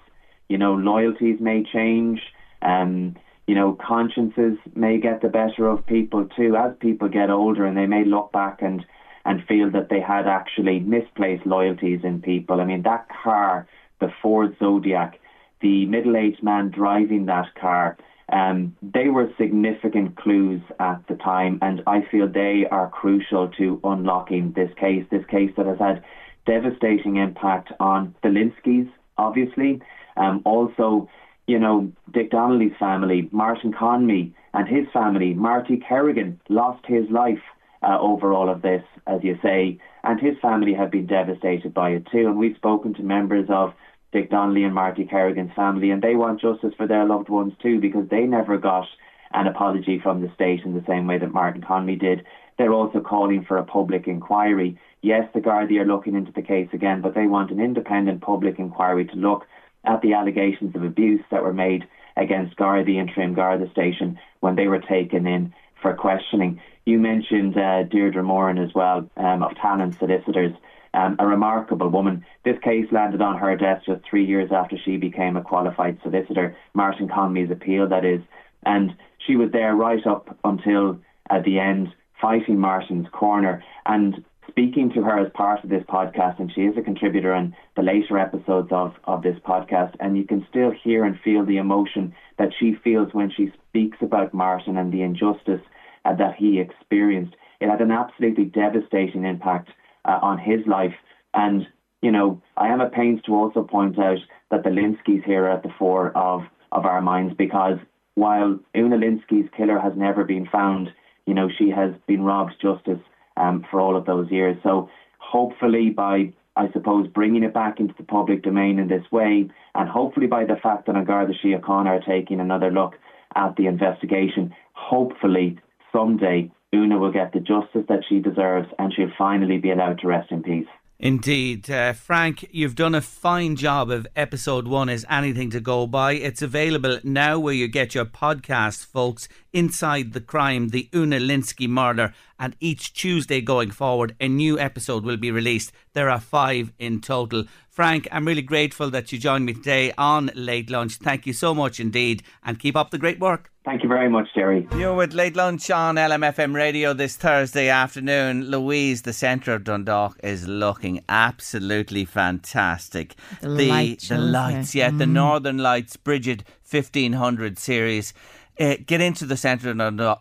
[0.49, 2.21] You know, loyalties may change.
[2.63, 3.17] Um,
[3.47, 7.77] you know, consciences may get the better of people too as people get older and
[7.77, 8.85] they may look back and,
[9.25, 12.61] and feel that they had actually misplaced loyalties in people.
[12.61, 13.67] I mean, that car,
[14.01, 15.19] the Ford Zodiac,
[15.61, 17.97] the middle-aged man driving that car,
[18.33, 23.81] um, they were significant clues at the time, and I feel they are crucial to
[23.85, 25.05] unlocking this case.
[25.11, 26.03] This case that has had
[26.47, 29.81] devastating impact on the Lynskeys, obviously.
[30.17, 31.09] Um, also,
[31.47, 37.43] you know, Dick Donnelly's family, Martin Conmey and his family, Marty Kerrigan lost his life
[37.83, 41.91] uh, over all of this, as you say, and his family have been devastated by
[41.91, 42.27] it too.
[42.27, 43.75] And we've spoken to members of
[44.15, 47.81] Dick Donnelly and Marty Kerrigan's family, and they want justice for their loved ones too,
[47.81, 48.87] because they never got
[49.33, 52.25] an apology from the state in the same way that Martin Conmey did.
[52.57, 54.79] They're also calling for a public inquiry.
[55.03, 58.61] Yes, the Gardaí are looking into the case again, but they want an independent public
[58.61, 59.47] inquiry to look
[59.85, 64.55] at the allegations of abuse that were made against Gardaí and Trim Garda Station when
[64.55, 65.53] they were taken in
[65.83, 66.61] for questioning.
[66.87, 70.55] You mentioned uh, Deirdre Moran as well um, of Talent Solicitors,
[70.95, 72.25] um, a remarkable woman.
[72.45, 76.57] This case landed on her desk just three years after she became a qualified solicitor,
[76.73, 78.21] Martin Conmey's appeal, that is.
[78.65, 78.95] And
[79.27, 80.99] she was there right up until
[81.31, 81.89] at the end,
[82.21, 83.63] fighting Martin's corner.
[83.87, 87.55] And speaking to her as part of this podcast, and she is a contributor in
[87.77, 91.57] the later episodes of, of this podcast, and you can still hear and feel the
[91.57, 95.61] emotion that she feels when she speaks about Martin and the injustice
[96.05, 97.35] uh, that he experienced.
[97.61, 99.71] It had an absolutely devastating impact
[100.05, 100.95] uh, on his life.
[101.33, 101.67] And,
[102.03, 104.19] you know, I am at pains to also point out
[104.51, 106.43] that the Lynskeys here are at the fore of,
[106.73, 107.79] of our minds because
[108.15, 110.91] while Una Lynskey's killer has never been found,
[111.27, 113.01] you know, she has been robbed justice
[113.37, 114.57] um, for all of those years.
[114.63, 114.89] So
[115.19, 119.89] hopefully by, I suppose, bringing it back into the public domain in this way, and
[119.89, 122.95] hopefully by the fact that Garda Síochána are taking another look
[123.35, 125.59] at the investigation, hopefully
[125.93, 130.09] someday Una will get the justice that she deserves and she'll finally be allowed to
[130.09, 130.67] rest in peace.
[130.99, 131.71] Indeed.
[131.71, 136.13] Uh, Frank, you've done a fine job of episode one is anything to go by.
[136.13, 139.29] It's available now where you get your podcast, folks.
[139.55, 142.13] Inside the Crime, the Una Lynskey murder.
[142.39, 145.73] And each Tuesday going forward, a new episode will be released.
[145.95, 147.45] There are five in total.
[147.71, 150.97] Frank, I'm really grateful that you joined me today on Late Lunch.
[150.97, 153.51] Thank you so much indeed, and keep up the great work.
[153.65, 154.69] Thank you very much, Jerry.
[154.77, 158.51] You're with Late Lunch on LMFM Radio this Thursday afternoon.
[158.51, 163.15] Louise, the centre of Dundalk, is looking absolutely fantastic.
[163.41, 164.91] The light the lights, there.
[164.91, 165.13] yeah, the Mm.
[165.13, 168.13] Northern Lights Bridget 1500 series.
[168.59, 169.77] Uh, get into the centre of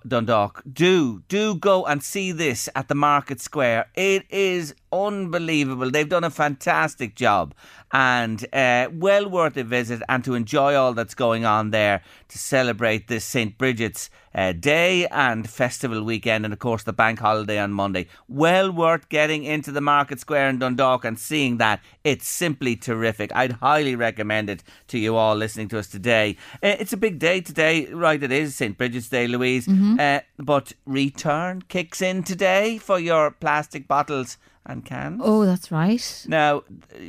[0.07, 0.63] Dundalk-.
[0.71, 3.89] Do, do go and see this at the Market Square.
[3.93, 5.89] It is unbelievable.
[5.89, 7.53] They've done a fantastic job
[7.91, 12.37] and uh, well worth a visit and to enjoy all that's going on there to
[12.37, 13.57] celebrate this St.
[13.57, 18.07] Bridget's uh, Day and festival weekend and of course the bank holiday on Monday.
[18.27, 21.81] Well worth getting into the Market Square in Dundalk and seeing that.
[22.03, 23.31] It's simply terrific.
[23.35, 26.37] I'd highly recommend it to you all listening to us today.
[26.63, 28.21] Uh, it's a big day today, right?
[28.21, 28.75] It is St.
[28.75, 29.67] Bridget's Day, Louise.
[29.67, 29.99] Mhm.
[29.99, 35.21] Uh, but return kicks in today for your plastic bottles and cans.
[35.23, 36.25] Oh, that's right.
[36.27, 36.63] Now,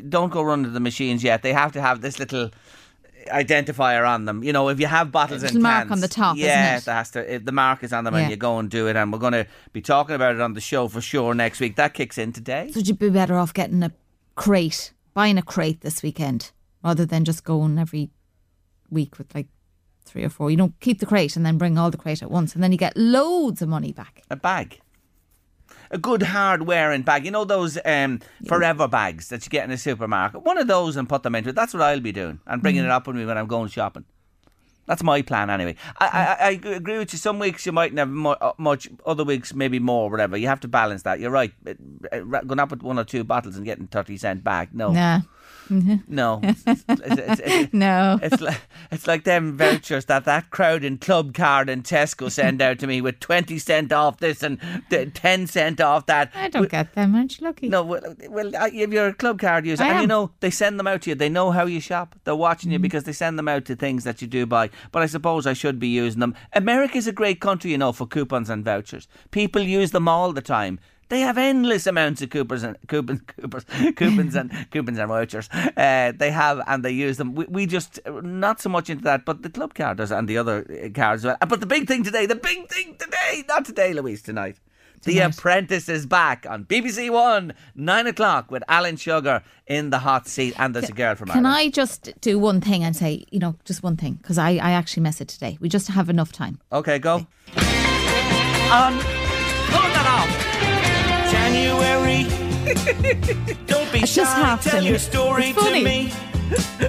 [0.08, 1.42] don't go running to the machines yet.
[1.42, 2.50] They have to have this little
[3.28, 4.42] identifier on them.
[4.42, 6.84] You know, if you have bottles and cans, mark on the top, isn't yeah, it?
[6.84, 7.34] has to.
[7.34, 8.20] If the mark is on them, Yeah.
[8.22, 8.96] and you go and do it.
[8.96, 11.76] And we're going to be talking about it on the show for sure next week.
[11.76, 12.70] That kicks in today.
[12.72, 13.92] So you'd be better off getting a
[14.34, 16.50] crate, buying a crate this weekend,
[16.82, 18.10] rather than just going every
[18.90, 19.46] week with like
[20.04, 20.50] three or four.
[20.50, 22.72] You don't keep the crate and then bring all the crate at once, and then
[22.72, 24.22] you get loads of money back.
[24.30, 24.80] A bag.
[25.90, 27.24] A good hard wearing bag.
[27.24, 30.42] You know those um, forever bags that you get in a supermarket?
[30.42, 31.54] One of those and put them into it.
[31.56, 32.86] That's what I'll be doing and bringing Mm.
[32.86, 34.04] it up with me when I'm going shopping.
[34.86, 35.76] That's my plan anyway.
[35.98, 37.18] I, I, I agree with you.
[37.18, 40.36] Some weeks you mightn't have mu- uh, much, other weeks maybe more, whatever.
[40.36, 41.20] You have to balance that.
[41.20, 41.52] You're right.
[42.12, 44.74] Going up with one or two bottles and getting 30 cent back.
[44.74, 44.92] No.
[44.92, 45.20] Nah.
[46.08, 46.40] No.
[46.42, 48.18] It's, it's, it's, No.
[48.22, 48.60] It's like,
[48.90, 52.86] it's like them vouchers that that crowd in Club Card and Tesco send out to
[52.86, 54.58] me with 20 cent off this and
[54.90, 56.30] 10 cent off that.
[56.34, 57.68] I don't get them, aren't you lucky?
[57.68, 60.78] No, well, well if you're a club card user, I and you know they send
[60.78, 61.14] them out to you.
[61.16, 62.14] They know how you shop.
[62.24, 62.72] They're watching Mm-hmm.
[62.72, 64.70] you because they send them out to things that you do buy.
[64.92, 66.34] But I suppose I should be using them.
[66.52, 69.06] America's a great country, you know, for coupons and vouchers.
[69.32, 70.78] People use them all the time.
[71.08, 73.64] They have endless amounts of coupons and coupons, coupons,
[73.96, 75.48] coupons and coupons and vouchers.
[75.52, 77.34] Uh, they have and they use them.
[77.34, 80.38] We, we just not so much into that, but the club card does and the
[80.38, 81.24] other uh, cards.
[81.24, 81.36] as well.
[81.48, 84.58] But the big thing today, the big thing today, not today, Louise, tonight.
[85.04, 90.26] The Apprentice is back on BBC One, nine o'clock, with Alan Sugar in the hot
[90.26, 91.66] seat, and there's a girl from Can Ireland.
[91.66, 94.14] I just do one thing and say, you know, just one thing?
[94.14, 95.58] Because I, I actually miss it today.
[95.60, 96.58] We just have enough time.
[96.72, 97.26] Okay, go.
[98.72, 99.23] On.
[103.66, 104.24] Don't be just shy.
[104.24, 104.88] half Tell silly.
[104.88, 106.12] your story to me.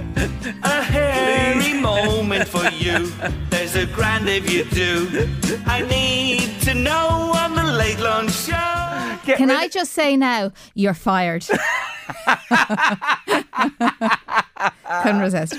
[0.63, 3.11] a hairy moment for you.
[3.49, 5.29] There's a grand if you do.
[5.65, 9.17] I need to know on the late lunch show.
[9.25, 11.45] Get Can I just say now, you're fired.
[14.97, 15.03] Ah.
[15.03, 15.53] Couldn't resist.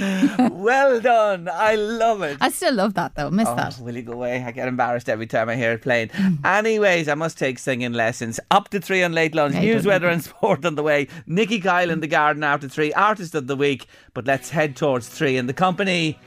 [0.52, 1.48] well done.
[1.52, 2.38] I love it.
[2.40, 3.30] I still love that though.
[3.30, 3.78] Miss Oh, that.
[3.80, 4.42] will you go away?
[4.42, 6.10] I get embarrassed every time I hear it playing.
[6.44, 8.40] Anyways, I must take singing lessons.
[8.50, 9.54] Up to three on late lunch.
[9.54, 11.08] Yeah, News, weather, and sport on the way.
[11.26, 12.92] Nicky Kyle in the garden after three.
[12.94, 13.86] Artist of the week.
[14.14, 16.18] But let's head towards three in the company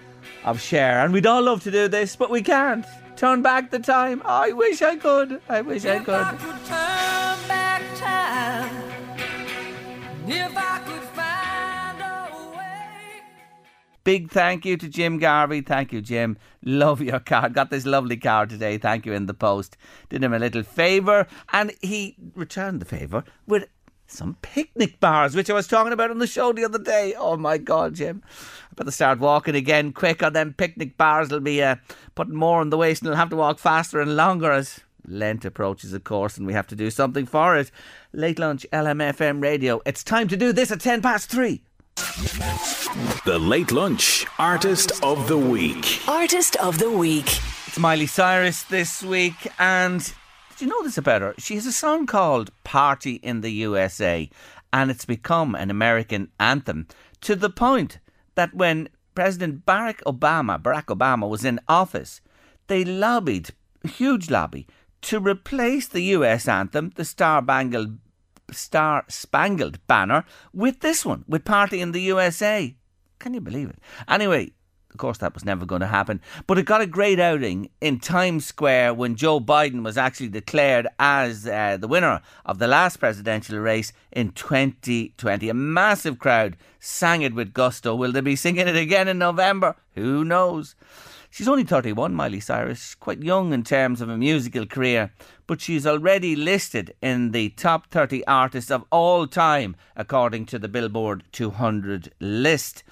[0.46, 1.00] of Cher.
[1.04, 2.86] And we'd all love to do this, but we can't.
[3.16, 4.22] Turn back the time.
[4.26, 5.42] I wish I could.
[5.50, 6.06] I wish I could.
[6.40, 8.70] Turn back time.
[10.28, 11.02] If I could
[14.10, 15.62] Big thank you to Jim Garvey.
[15.62, 16.36] Thank you, Jim.
[16.66, 17.54] Love your card.
[17.54, 18.80] Got this lovely card today.
[18.80, 19.78] Thank you in the post.
[20.10, 23.68] Did him a little favour and he returned the favour with
[24.08, 27.14] some picnic bars, which I was talking about on the show the other day.
[27.20, 28.24] Oh my God, Jim.
[28.72, 31.30] I better start walking again quick on them picnic bars.
[31.30, 31.76] Will be uh,
[32.16, 35.46] putting more on the waist and I'll have to walk faster and longer as Lent
[35.46, 37.70] approaches, of course, and we have to do something for it.
[38.12, 39.82] Late lunch, LMFM radio.
[39.86, 41.62] It's time to do this at 10 past three.
[42.00, 46.00] The Late Lunch Artist of the Week.
[46.08, 47.28] Artist of the Week.
[47.68, 50.00] It's Miley Cyrus this week, and
[50.50, 51.36] did you know this about her?
[51.38, 54.30] She has a song called Party in the USA,
[54.72, 56.88] and it's become an American anthem
[57.20, 58.00] to the point
[58.36, 62.22] that when President Barack Obama, Barack Obama was in office,
[62.68, 63.50] they lobbied,
[63.84, 64.68] a huge lobby,
[65.02, 67.98] to replace the US anthem, the Star Bangled
[68.54, 72.76] Star Spangled Banner, with this one, with Party in the USA.
[73.20, 73.80] Can you believe it?
[74.08, 74.54] Anyway,
[74.92, 76.20] of course, that was never going to happen.
[76.48, 80.88] But it got a great outing in Times Square when Joe Biden was actually declared
[80.98, 85.48] as uh, the winner of the last presidential race in 2020.
[85.48, 87.94] A massive crowd sang it with gusto.
[87.94, 89.76] Will they be singing it again in November?
[89.94, 90.76] Who knows?
[91.32, 95.12] She's only 31, Miley Cyrus, quite young in terms of a musical career,
[95.46, 100.68] but she's already listed in the top 30 artists of all time, according to the
[100.68, 102.84] Billboard 200 list.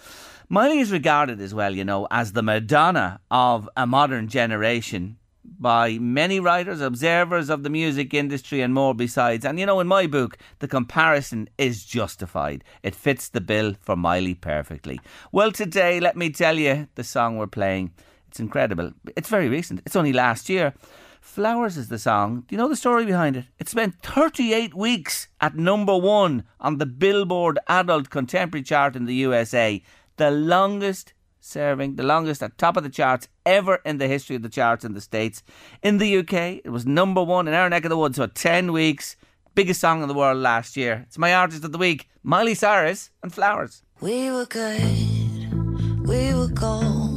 [0.49, 5.17] Miley is regarded as well, you know, as the Madonna of a modern generation
[5.59, 9.45] by many writers, observers of the music industry, and more besides.
[9.45, 12.63] And you know, in my book, the comparison is justified.
[12.83, 14.99] It fits the bill for Miley perfectly.
[15.31, 17.91] Well, today, let me tell you the song we're playing.
[18.37, 18.91] It's incredible.
[19.15, 20.75] It's very recent, it's only last year.
[21.21, 22.41] Flowers is the song.
[22.41, 23.45] Do you know the story behind it?
[23.57, 29.15] It spent 38 weeks at number one on the Billboard Adult Contemporary chart in the
[29.15, 29.81] USA,
[30.17, 34.43] the longest serving, the longest at top of the charts ever in the history of
[34.43, 35.41] the charts in the States.
[35.81, 38.71] In the UK, it was number one in our neck of the woods for 10
[38.71, 39.15] weeks.
[39.55, 41.05] Biggest song in the world last year.
[41.07, 43.81] It's my artist of the week, Miley Cyrus and Flowers.
[43.99, 47.16] We were good, we were gold,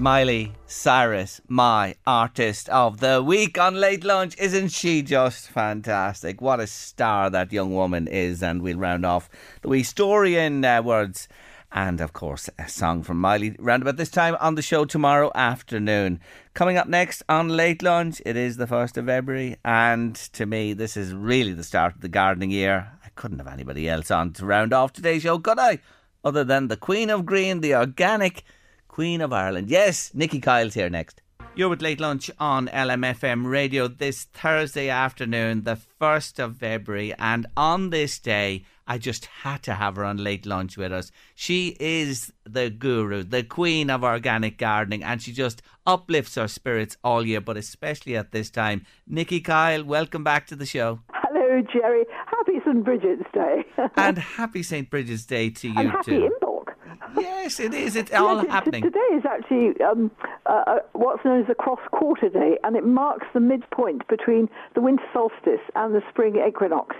[0.00, 4.34] Miley Cyrus, my artist of the week on Late Lunch.
[4.38, 6.40] Isn't she just fantastic?
[6.40, 8.42] What a star that young woman is.
[8.42, 9.28] And we'll round off
[9.60, 11.28] the wee story in uh, words.
[11.70, 15.30] And of course, a song from Miley round about this time on the show tomorrow
[15.34, 16.20] afternoon.
[16.54, 19.58] Coming up next on Late Lunch, it is the 1st of February.
[19.66, 22.90] And to me, this is really the start of the gardening year.
[23.04, 25.80] I couldn't have anybody else on to round off today's show, could I?
[26.24, 28.44] Other than the Queen of Green, the organic
[29.00, 29.70] Queen of Ireland.
[29.70, 31.22] Yes, Nicky Kyle's here next.
[31.54, 37.14] You're with Late Lunch on LMFM radio this Thursday afternoon, the 1st of February.
[37.18, 41.10] And on this day, I just had to have her on Late Lunch with us.
[41.34, 46.98] She is the guru, the queen of organic gardening, and she just uplifts our spirits
[47.02, 48.84] all year, but especially at this time.
[49.06, 51.00] Nikki Kyle, welcome back to the show.
[51.10, 52.04] Hello, Jerry.
[52.26, 52.84] Happy St.
[52.84, 53.64] Bridget's Day.
[53.96, 54.90] and happy St.
[54.90, 56.28] Bridget's Day to you and happy too.
[56.42, 56.49] Imbolc.
[57.16, 57.96] Yes, it is.
[57.96, 58.82] It's all happening.
[58.82, 60.10] Today is actually um,
[60.46, 64.48] uh, uh, what's known as the cross quarter day, and it marks the midpoint between
[64.74, 66.96] the winter solstice and the spring equinox.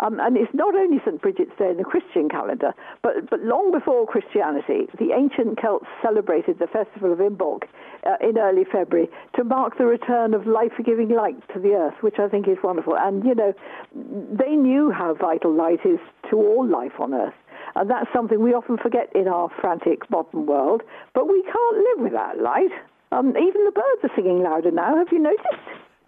[0.00, 1.20] Um, and it's not only St.
[1.20, 6.58] Bridget's Day in the Christian calendar, but, but long before Christianity, the ancient Celts celebrated
[6.58, 7.62] the festival of Imbolc
[8.04, 12.18] uh, in early February to mark the return of life-giving light to the earth, which
[12.18, 12.96] I think is wonderful.
[12.96, 13.54] And, you know,
[13.94, 16.00] they knew how vital light is
[16.30, 17.34] to all life on earth.
[17.76, 20.82] And that's something we often forget in our frantic modern world.
[21.14, 22.70] But we can't live without light.
[23.12, 24.96] Um, even the birds are singing louder now.
[24.96, 25.44] Have you noticed?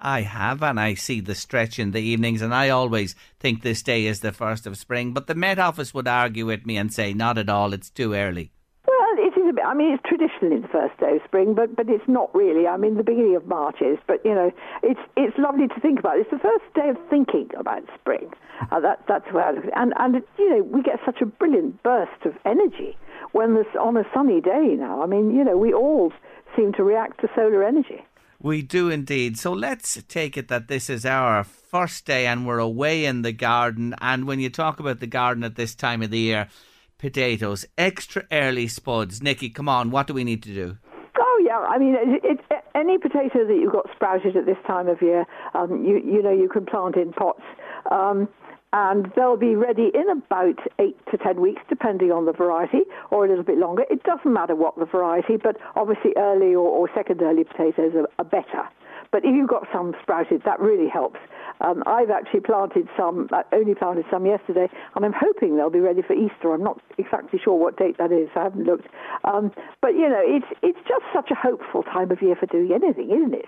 [0.01, 3.83] I have, and I see the stretch in the evenings, and I always think this
[3.83, 5.13] day is the first of spring.
[5.13, 8.13] But the Met Office would argue with me and say, not at all, it's too
[8.13, 8.53] early.
[8.87, 9.56] Well, it is a bit.
[9.67, 12.69] I mean, it's traditionally the first day of spring, but but it's not really.
[12.69, 13.99] I mean, the beginning of March is.
[14.07, 14.53] But you know,
[14.83, 16.19] it's it's lovely to think about.
[16.19, 18.31] It's the first day of thinking about spring.
[18.71, 19.75] Uh, that that's where I look at it.
[19.77, 22.97] And and you know, we get such a brilliant burst of energy
[23.33, 25.03] when there's on a sunny day now.
[25.03, 26.13] I mean, you know, we all
[26.55, 28.05] seem to react to solar energy.
[28.39, 29.39] We do indeed.
[29.39, 33.33] So let's take it that this is our first day and we're away in the
[33.33, 33.95] garden.
[34.01, 36.49] And when you talk about the garden at this time of the year,
[36.99, 39.23] potatoes, extra early spuds.
[39.23, 40.79] Nicky, come on, what do we need to do?
[41.19, 44.89] Oh yeah, I mean, it, it, any potato that you've got sprouted at this time
[44.89, 47.43] of year, um, you you know you can plant in pots,
[47.91, 48.29] um,
[48.73, 52.81] and they'll be ready in about eight to ten weeks, depending on the variety,
[53.11, 53.85] or a little bit longer.
[53.91, 58.09] It doesn't matter what the variety, but obviously early or, or second early potatoes are,
[58.19, 58.69] are better.
[59.13, 61.19] But if you've got some sprouted, that really helps.
[61.61, 66.03] Um, I've actually planted some, only planted some yesterday, and I'm hoping they'll be ready
[66.03, 66.53] for Easter.
[66.53, 68.29] I'm not exactly sure what date that is.
[68.37, 68.89] I haven't looked.
[69.25, 72.73] Um, but, you know, it's, it's just such a hopeful time of year for doing
[72.73, 73.47] anything, isn't it?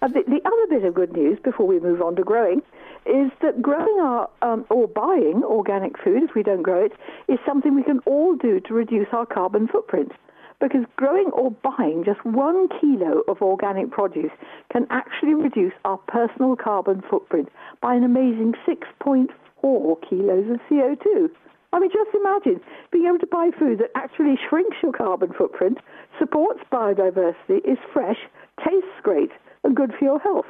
[0.00, 2.62] And the, the other bit of good news before we move on to growing
[3.06, 6.92] is that growing our, um, or buying organic food, if we don't grow it,
[7.26, 10.12] is something we can all do to reduce our carbon footprint
[10.60, 14.32] because growing or buying just one kilo of organic produce
[14.72, 17.48] can actually reduce our personal carbon footprint
[17.80, 19.28] by an amazing 6.4
[20.08, 21.30] kilos of CO2.
[21.72, 25.78] I mean, just imagine being able to buy food that actually shrinks your carbon footprint,
[26.18, 28.18] supports biodiversity, is fresh,
[28.64, 29.30] tastes great,
[29.64, 30.46] and good for your health.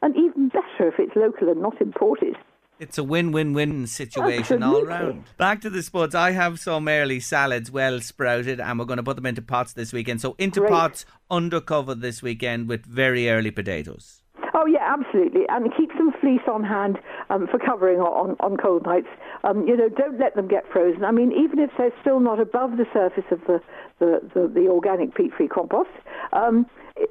[0.00, 2.36] And even better if it's local and not imported.
[2.82, 5.26] It's a win-win-win situation all round.
[5.36, 6.16] Back to the spuds.
[6.16, 9.74] I have some early salads well sprouted, and we're going to put them into pots
[9.74, 10.20] this weekend.
[10.20, 10.72] So into Great.
[10.72, 14.22] pots, undercover this weekend with very early potatoes.
[14.52, 16.98] Oh yeah, absolutely, and keep some fleece on hand
[17.30, 19.06] um, for covering on, on cold nights.
[19.44, 21.04] Um, you know, don't let them get frozen.
[21.04, 23.60] I mean, even if they're still not above the surface of the
[24.02, 25.90] the, the, the organic peat-free compost,
[26.32, 26.66] um,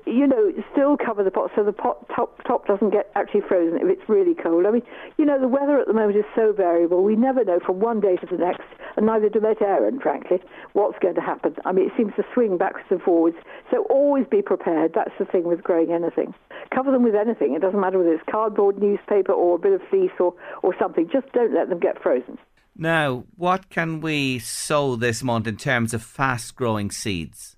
[0.05, 3.79] you know, still cover the pot so the pot top top doesn't get actually frozen
[3.81, 4.65] if it's really cold.
[4.65, 4.83] I mean,
[5.17, 7.03] you know, the weather at the moment is so variable.
[7.03, 10.39] We never know from one day to the next, and neither do Met Éireann, frankly,
[10.73, 11.55] what's going to happen.
[11.65, 13.37] I mean, it seems to swing backwards and forwards.
[13.71, 14.91] So always be prepared.
[14.93, 16.33] That's the thing with growing anything.
[16.73, 17.55] Cover them with anything.
[17.55, 21.09] It doesn't matter whether it's cardboard, newspaper, or a bit of fleece or, or something.
[21.11, 22.37] Just don't let them get frozen.
[22.76, 27.57] Now, what can we sow this month in terms of fast-growing seeds?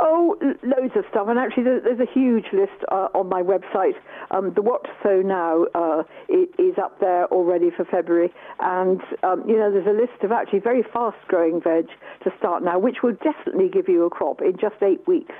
[0.00, 3.94] Oh, loads of stuff, and actually, there's a huge list uh, on my website.
[4.30, 9.44] Um, the What to Sow Now uh, is up there already for February, and um,
[9.46, 11.86] you know, there's a list of actually very fast-growing veg
[12.24, 15.34] to start now, which will definitely give you a crop in just eight weeks.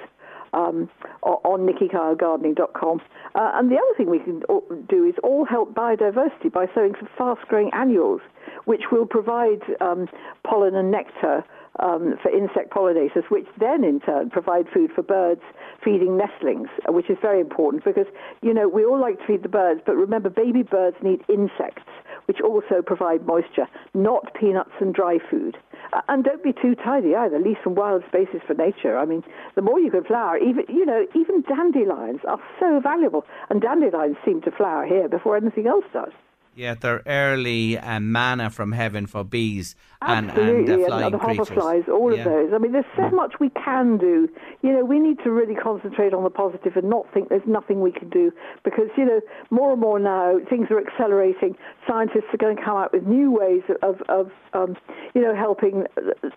[0.53, 0.89] Um,
[1.23, 3.03] on nickykylegardening.com.
[3.35, 4.43] Uh, and the other thing we can
[4.89, 8.23] do is all help biodiversity by sowing some fast-growing annuals,
[8.65, 10.09] which will provide um,
[10.45, 11.45] pollen and nectar
[11.81, 15.43] um, for insect pollinators, which then in turn provide food for birds
[15.85, 18.07] feeding nestlings, which is very important because,
[18.43, 21.89] you know, we all like to feed the birds, but remember, baby birds need insects,
[22.27, 25.57] which also provide moisture, not peanuts and dry food.
[25.93, 27.39] Uh, and don't be too tidy either.
[27.39, 28.99] Leave some wild spaces for nature.
[28.99, 29.23] I mean,
[29.55, 34.17] the more you can flower, even you know, even dandelions are so valuable, and dandelions
[34.25, 36.13] seem to flower here before anything else does.
[36.57, 41.19] Yeah, they're early uh, manna from heaven for bees and, and uh, flying and, the
[41.19, 41.49] creatures.
[41.49, 42.21] hoverflies, all Yeah.
[42.21, 42.53] of those.
[42.55, 44.27] I mean, there's so much we can do.
[44.63, 47.83] You know, we need to really concentrate on the positive and not think there's nothing
[47.83, 48.33] we can do
[48.65, 51.57] because, you know, more and more now things are accelerating.
[51.87, 54.77] Scientists are going to come out with new ways of, of um,
[55.15, 56.31] you know, helping uh,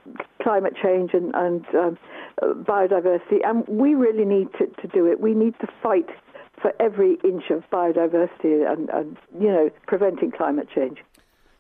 [0.44, 1.98] climate change and, and um,
[2.42, 5.22] uh, biodiversity, and we really need to, to do it.
[5.22, 6.10] We need to fight
[6.62, 11.00] for every inch of biodiversity and, and you know, preventing climate change.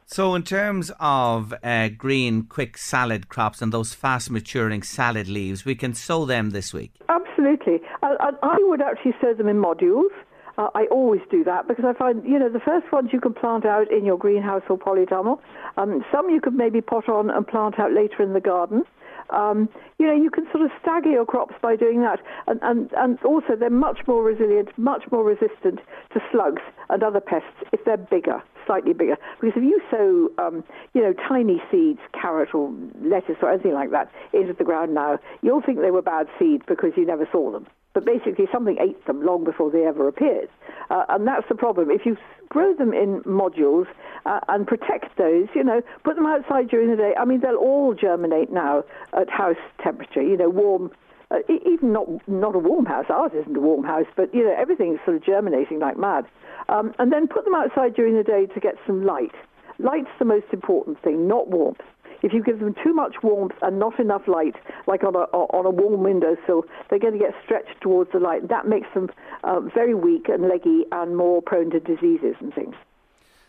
[0.05, 5.65] So, in terms of uh, green, quick salad crops and those fast maturing salad leaves,
[5.65, 6.93] we can sow them this week.
[7.09, 7.79] Absolutely.
[8.01, 10.09] I, I, I would actually sow them in modules.
[10.57, 13.33] Uh, I always do that because I find, you know, the first ones you can
[13.33, 15.39] plant out in your greenhouse or polytunnel.
[15.77, 18.83] Um, some you could maybe pot on and plant out later in the garden.
[19.31, 22.19] Um, you know, you can sort of stagger your crops by doing that.
[22.47, 25.79] And, and, and also, they're much more resilient, much more resistant
[26.13, 29.17] to slugs and other pests if they're bigger, slightly bigger.
[29.39, 30.63] Because if you sow, um,
[30.93, 35.19] you know, tiny seeds, carrot or lettuce or anything like that, into the ground now,
[35.41, 37.67] you'll think they were bad seeds because you never saw them.
[37.93, 40.49] But basically, something ate them long before they ever appeared.
[40.89, 41.89] Uh, and that's the problem.
[41.89, 42.17] If you
[42.49, 43.87] grow them in modules
[44.25, 47.13] uh, and protect those, you know, put them outside during the day.
[47.17, 48.83] I mean, they'll all germinate now
[49.13, 50.91] at house temperature, you know, warm.
[51.31, 53.05] Uh, even not not a warm house.
[53.09, 56.25] Ours isn't a warm house, but you know everything's sort of germinating like mad.
[56.69, 59.35] Um, and then put them outside during the day to get some light.
[59.77, 61.81] Light's the most important thing, not warmth.
[62.21, 64.55] If you give them too much warmth and not enough light,
[64.87, 68.47] like on a on a warm windowsill, they're going to get stretched towards the light.
[68.49, 69.09] That makes them
[69.43, 72.75] uh, very weak and leggy and more prone to diseases and things.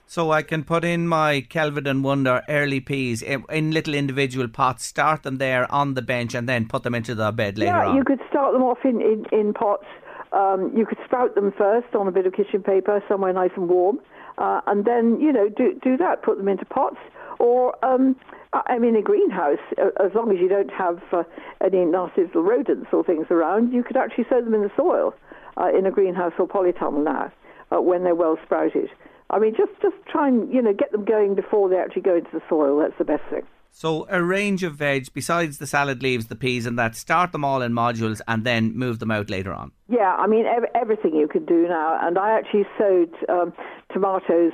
[0.06, 4.84] So, I can put in my Kelvedon Wonder early peas in, in little individual pots,
[4.84, 7.86] start them there on the bench, and then put them into the bed later yeah,
[7.86, 7.96] on.
[7.96, 9.86] you could start them off in, in, in pots.
[10.32, 13.68] Um, you could sprout them first on a bit of kitchen paper, somewhere nice and
[13.68, 14.00] warm,
[14.38, 16.22] uh, and then you know do do that.
[16.22, 16.98] Put them into pots,
[17.38, 18.16] or um,
[18.52, 19.58] I mean a greenhouse.
[19.78, 21.22] uh, As long as you don't have uh,
[21.62, 25.14] any nasty little rodents or things around, you could actually sow them in the soil
[25.56, 27.32] uh, in a greenhouse or polytunnel now
[27.70, 28.90] uh, when they're well sprouted.
[29.30, 32.16] I mean, just just try and you know get them going before they actually go
[32.16, 32.78] into the soil.
[32.78, 33.42] That's the best thing.
[33.72, 36.96] So, a range of veg besides the salad leaves, the peas, and that.
[36.96, 39.72] Start them all in modules and then move them out later on.
[39.88, 43.52] Yeah, I mean ev- everything you can do now, and I actually sowed um,
[43.92, 44.52] tomatoes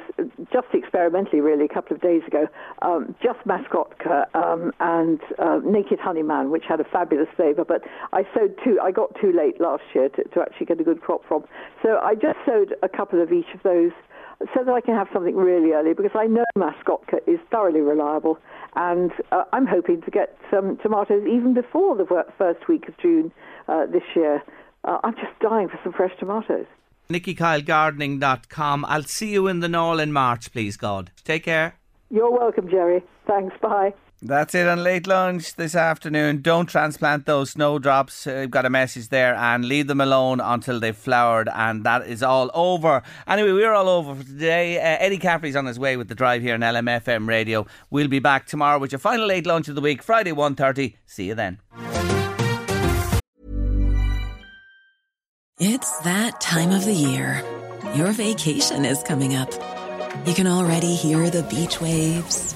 [0.53, 2.47] just experimentally, really, a couple of days ago.
[2.83, 7.65] Um, just Maskotka um, and uh, naked honeyman, which had a fabulous flavour.
[7.65, 8.79] But I sowed two.
[8.83, 11.45] I got too late last year to, to actually get a good crop from.
[11.83, 13.93] So I just sowed a couple of each of those.
[14.55, 18.39] So that I can have something really early, because I know Maskotka is thoroughly reliable,
[18.75, 23.33] and uh, I'm hoping to get some tomatoes even before the first week of June
[23.69, 24.43] uh, this year.
[24.85, 26.67] Uh, I'm just dying for some fresh tomatoes.
[27.09, 28.85] NickyKyleGardening.com.
[28.85, 31.11] I'll see you in the Knoll in March, please God.
[31.25, 31.77] Take care.
[32.11, 33.03] You're welcome, Jerry.
[33.27, 33.55] Thanks.
[33.61, 33.95] Bye.
[34.23, 36.41] That's it on late lunch this afternoon.
[36.41, 38.27] Don't transplant those snowdrops.
[38.27, 42.07] Uh, I've got a message there and leave them alone until they've flowered, and that
[42.07, 43.03] is all over.
[43.29, 44.79] Anyway, we're all over for today.
[44.79, 47.67] Uh, Eddie Caffrey's on his way with the drive here on LMFM radio.
[47.91, 50.97] We'll be back tomorrow with your final late lunch of the week, Friday 1.30.
[51.05, 51.61] See you then.
[55.59, 57.43] It's that time of the year.
[57.95, 59.53] Your vacation is coming up.
[60.27, 62.56] You can already hear the beach waves,